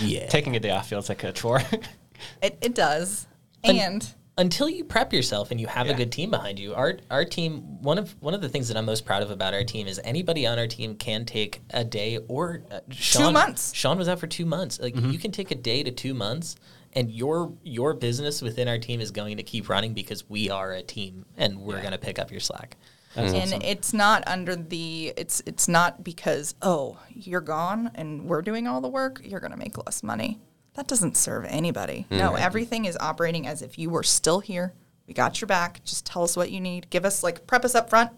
[0.00, 0.28] Yeah.
[0.28, 1.60] Taking a day off feels like a chore.
[2.42, 3.26] it, it does.
[3.64, 5.94] Un- And until you prep yourself and you have Yeah.
[5.94, 6.72] a good team behind you.
[6.74, 9.54] Our our team one of one of the things that I'm most proud of about
[9.54, 13.74] our team is anybody on our team can take a day or uh, Sean, months.
[13.74, 14.78] Sean was out for two months.
[14.78, 16.54] Like you can take a day to two months,
[16.92, 20.70] and your your business within our team is going to keep running because we are
[20.74, 22.76] a team and we're going to pick up your slack.
[23.18, 23.62] That's and awesome.
[23.62, 28.80] it's not under the it's it's not because oh you're gone and we're doing all
[28.80, 30.38] the work you're going to make less money.
[30.74, 32.06] That doesn't serve anybody.
[32.10, 32.42] No mm-hmm.
[32.42, 34.72] everything is operating as if you were still here.
[35.06, 35.82] We got your back.
[35.84, 36.90] Just tell us what you need.
[36.90, 38.12] Give us like prep us up front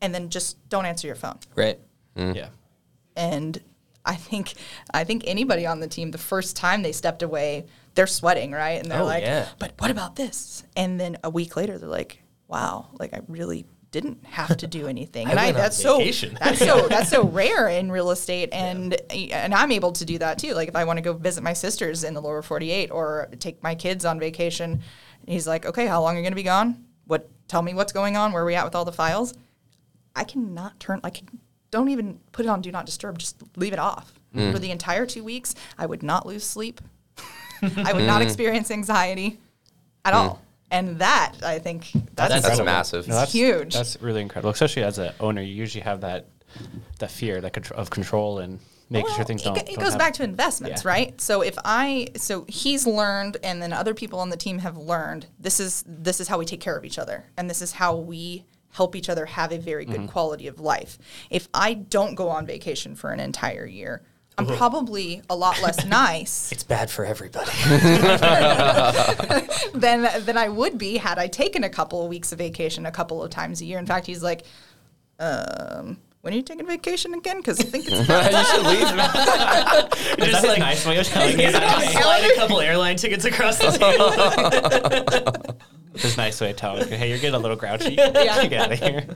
[0.00, 1.38] and then just don't answer your phone.
[1.54, 1.78] Right.
[2.16, 2.34] Mm.
[2.34, 2.48] Yeah.
[3.16, 3.60] and
[4.04, 4.54] I think
[4.94, 8.80] I think anybody on the team the first time they stepped away they're sweating right?
[8.80, 9.48] And they're Oh, like yeah.
[9.58, 10.62] but what about this?
[10.76, 13.66] And then a week later they're like wow like I really
[14.00, 16.36] didn't have to do anything and I, that's so vacation.
[16.38, 20.38] that's so that's so rare in real estate and and I'm able to do that
[20.38, 23.28] too like if I want to go visit my sisters in the lower 48 or
[23.40, 24.82] take my kids on vacation
[25.26, 27.92] he's like okay how long are you going to be gone what tell me what's
[27.92, 29.34] going on where are we at with all the files
[30.16, 31.00] I cannot turn.
[31.04, 31.28] I can
[31.70, 33.18] don't even put it on do not disturb.
[33.18, 35.54] Just leave it off for the entire two weeks.
[35.78, 36.80] I would not lose sleep.
[37.62, 39.38] I would not experience anxiety
[40.04, 40.42] at all.
[40.70, 43.06] And that I think that's, That's That's massive.
[43.08, 43.74] No, that's huge.
[43.74, 45.40] That's really incredible, especially as an owner.
[45.40, 46.26] You usually have that
[46.98, 48.58] that fear that contr- of control and
[48.88, 49.54] making sure things it, don't.
[49.54, 49.98] go- it don't goes happen.
[49.98, 50.88] back to investments, Yeah.
[50.90, 51.20] right?
[51.20, 55.26] So if I, so he's learned, and then other people on the team have learned.
[55.38, 57.94] This is this is how we take care of each other, and this is how
[57.96, 60.02] we help each other have a very Mm-hmm.
[60.02, 60.98] good quality of life.
[61.30, 64.02] If I don't go on vacation for an entire year,
[64.38, 67.50] I'm probably a lot less nice It's bad for everybody.
[69.74, 72.92] than than I would be had I taken a couple of weeks of vacation a
[72.92, 73.78] couple of times a year.
[73.78, 74.44] In fact, he's like,
[75.18, 80.28] um, "When are you taking vacation again?" Because I think it's about you should leave.
[80.28, 81.80] Is that a nice way of telling you that?
[81.80, 85.54] Just slide a couple airline tickets across the table.
[85.94, 87.94] Just a nice way of telling you, hey, you're getting a little grouchy.
[87.94, 88.44] yeah.
[88.46, 89.06] Get out of here.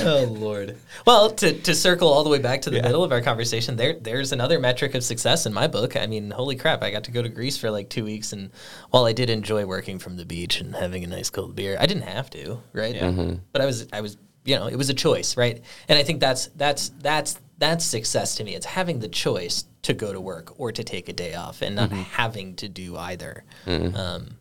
[0.00, 0.76] oh Lord.
[1.06, 3.98] Well, to, to circle all the way back to the middle of our conversation, there
[3.98, 5.96] there's another metric of success in my book.
[5.96, 6.82] I mean, holy crap!
[6.82, 8.50] I got to go to Greece for like two weeks, and
[8.90, 11.86] while I did enjoy working from the beach and having a nice cold beer, I
[11.86, 12.94] didn't have to, right?
[13.52, 15.62] But I was I was you know it was a choice, right?
[15.88, 18.54] And I think that's that's that's that's success to me.
[18.54, 21.76] It's having the choice to go to work or to take a day off, and
[21.76, 23.44] not having to do either.
[23.94, 24.36] Um,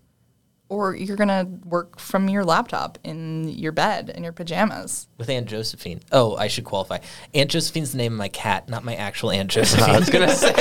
[0.74, 5.08] or you're gonna work from your laptop in your bed in your pajamas.
[5.20, 6.02] with Aunt Josephine.
[6.12, 6.98] Oh, I should qualify.
[7.36, 9.96] Aunt Josephine's the name of my cat, not my actual Aunt Josephine.
[9.96, 10.52] I was gonna say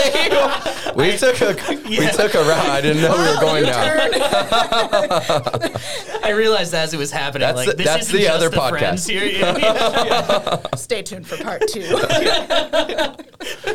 [0.94, 1.56] we took a
[1.88, 2.68] we took a route.
[2.68, 4.12] I didn't know we were going down.
[6.24, 8.48] I realized as it was happening, That's like the- this that's isn't the just other
[8.50, 9.08] the podcast.
[9.08, 9.24] here.
[9.24, 9.56] Yeah,
[10.04, 10.60] yeah.
[10.76, 11.80] Stay tuned for part two.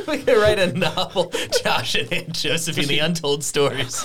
[0.07, 1.31] we could write a novel,
[1.63, 4.03] Josh and Aunt Josephine, the untold stories.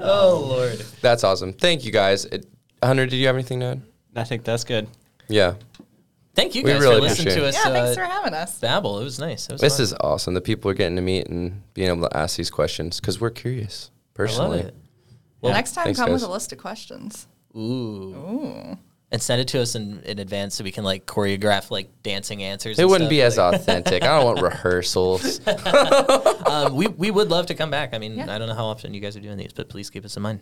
[0.00, 0.78] Oh Lord.
[1.00, 1.52] That's awesome.
[1.52, 2.24] Thank you guys.
[2.26, 2.46] It,
[2.82, 3.82] Hunter, did you have anything to add?
[4.16, 4.88] I think that's good.
[5.28, 5.54] Yeah.
[6.34, 7.48] Thank you We guys really for listening to it.
[7.48, 7.54] us.
[7.54, 8.58] yeah, thanks uh, for having us.
[8.58, 9.00] babble.
[9.00, 9.46] It was nice.
[9.46, 9.82] It was This fun.
[9.84, 10.34] is awesome.
[10.34, 13.30] The people are getting to meet and being able to ask these questions because we're
[13.30, 13.90] curious.
[13.90, 14.74] I love Personally, it.
[15.40, 17.26] Well, next time, Thanks, come with a list of questions.
[17.56, 18.78] Ooh.
[19.12, 22.44] And send it to us in, in advance so we can like choreograph like dancing
[22.44, 22.78] answers.
[22.78, 24.04] it and wouldn't stuff, be as authentic.
[24.04, 25.40] I don't want rehearsals.
[26.46, 27.92] um, we, we would love to come back.
[27.92, 28.32] I mean, Yeah.
[28.32, 30.22] I don't know how often you guys are doing these, but please keep us in
[30.22, 30.40] mind.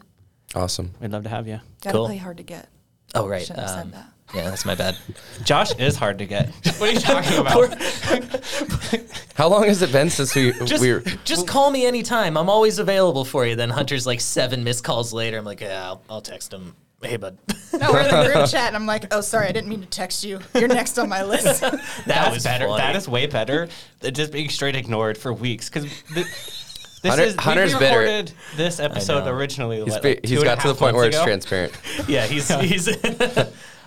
[0.55, 0.93] Awesome.
[1.01, 1.61] We'd love to have you.
[1.83, 2.07] Gotta Cool.
[2.07, 2.69] play hard to get.
[3.15, 3.41] Oh, right.
[3.41, 4.07] Shouldn't have said um, that.
[4.35, 4.99] Yeah, that's my bad.
[5.45, 6.51] Josh is hard to get.
[6.79, 7.75] What are you talking about?
[9.35, 11.01] How long has it been since we Just, we were?
[11.25, 12.37] just call me anytime.
[12.37, 13.57] I'm always available for you.
[13.57, 15.39] Then Hunter's like seven missed calls later.
[15.39, 16.77] I'm like, yeah, I'll, I'll text him.
[17.03, 17.39] Hey, bud.
[17.79, 19.87] No, we're in the group chat, and I'm like, oh, sorry, I didn't mean to
[19.87, 20.41] text you.
[20.55, 21.61] You're next on my list.
[21.61, 22.67] that That's was better.
[22.67, 22.79] funny.
[22.83, 23.69] That is way better
[24.01, 25.69] than just being straight ignored for weeks.
[25.69, 26.27] Because this
[27.05, 27.99] Hunter- is Hunter's we bitter.
[28.01, 29.81] recorded this episode originally.
[29.81, 31.23] He's, what, be- like two he's and a got to the point where months it's
[31.23, 31.27] ago?
[31.71, 31.73] transparent.
[32.09, 32.89] yeah, he's he's.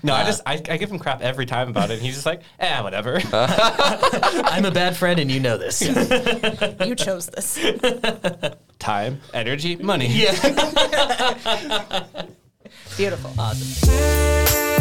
[0.03, 1.95] No, I just I, I give him crap every time about it.
[1.95, 3.20] And he's just like, eh, whatever.
[3.34, 5.82] I'm a bad friend, and you know this.
[5.82, 7.59] you chose this.
[8.80, 10.07] time, energy, money.
[10.07, 10.34] yeah.
[12.98, 13.32] Beautiful.
[13.38, 14.81] Awesome.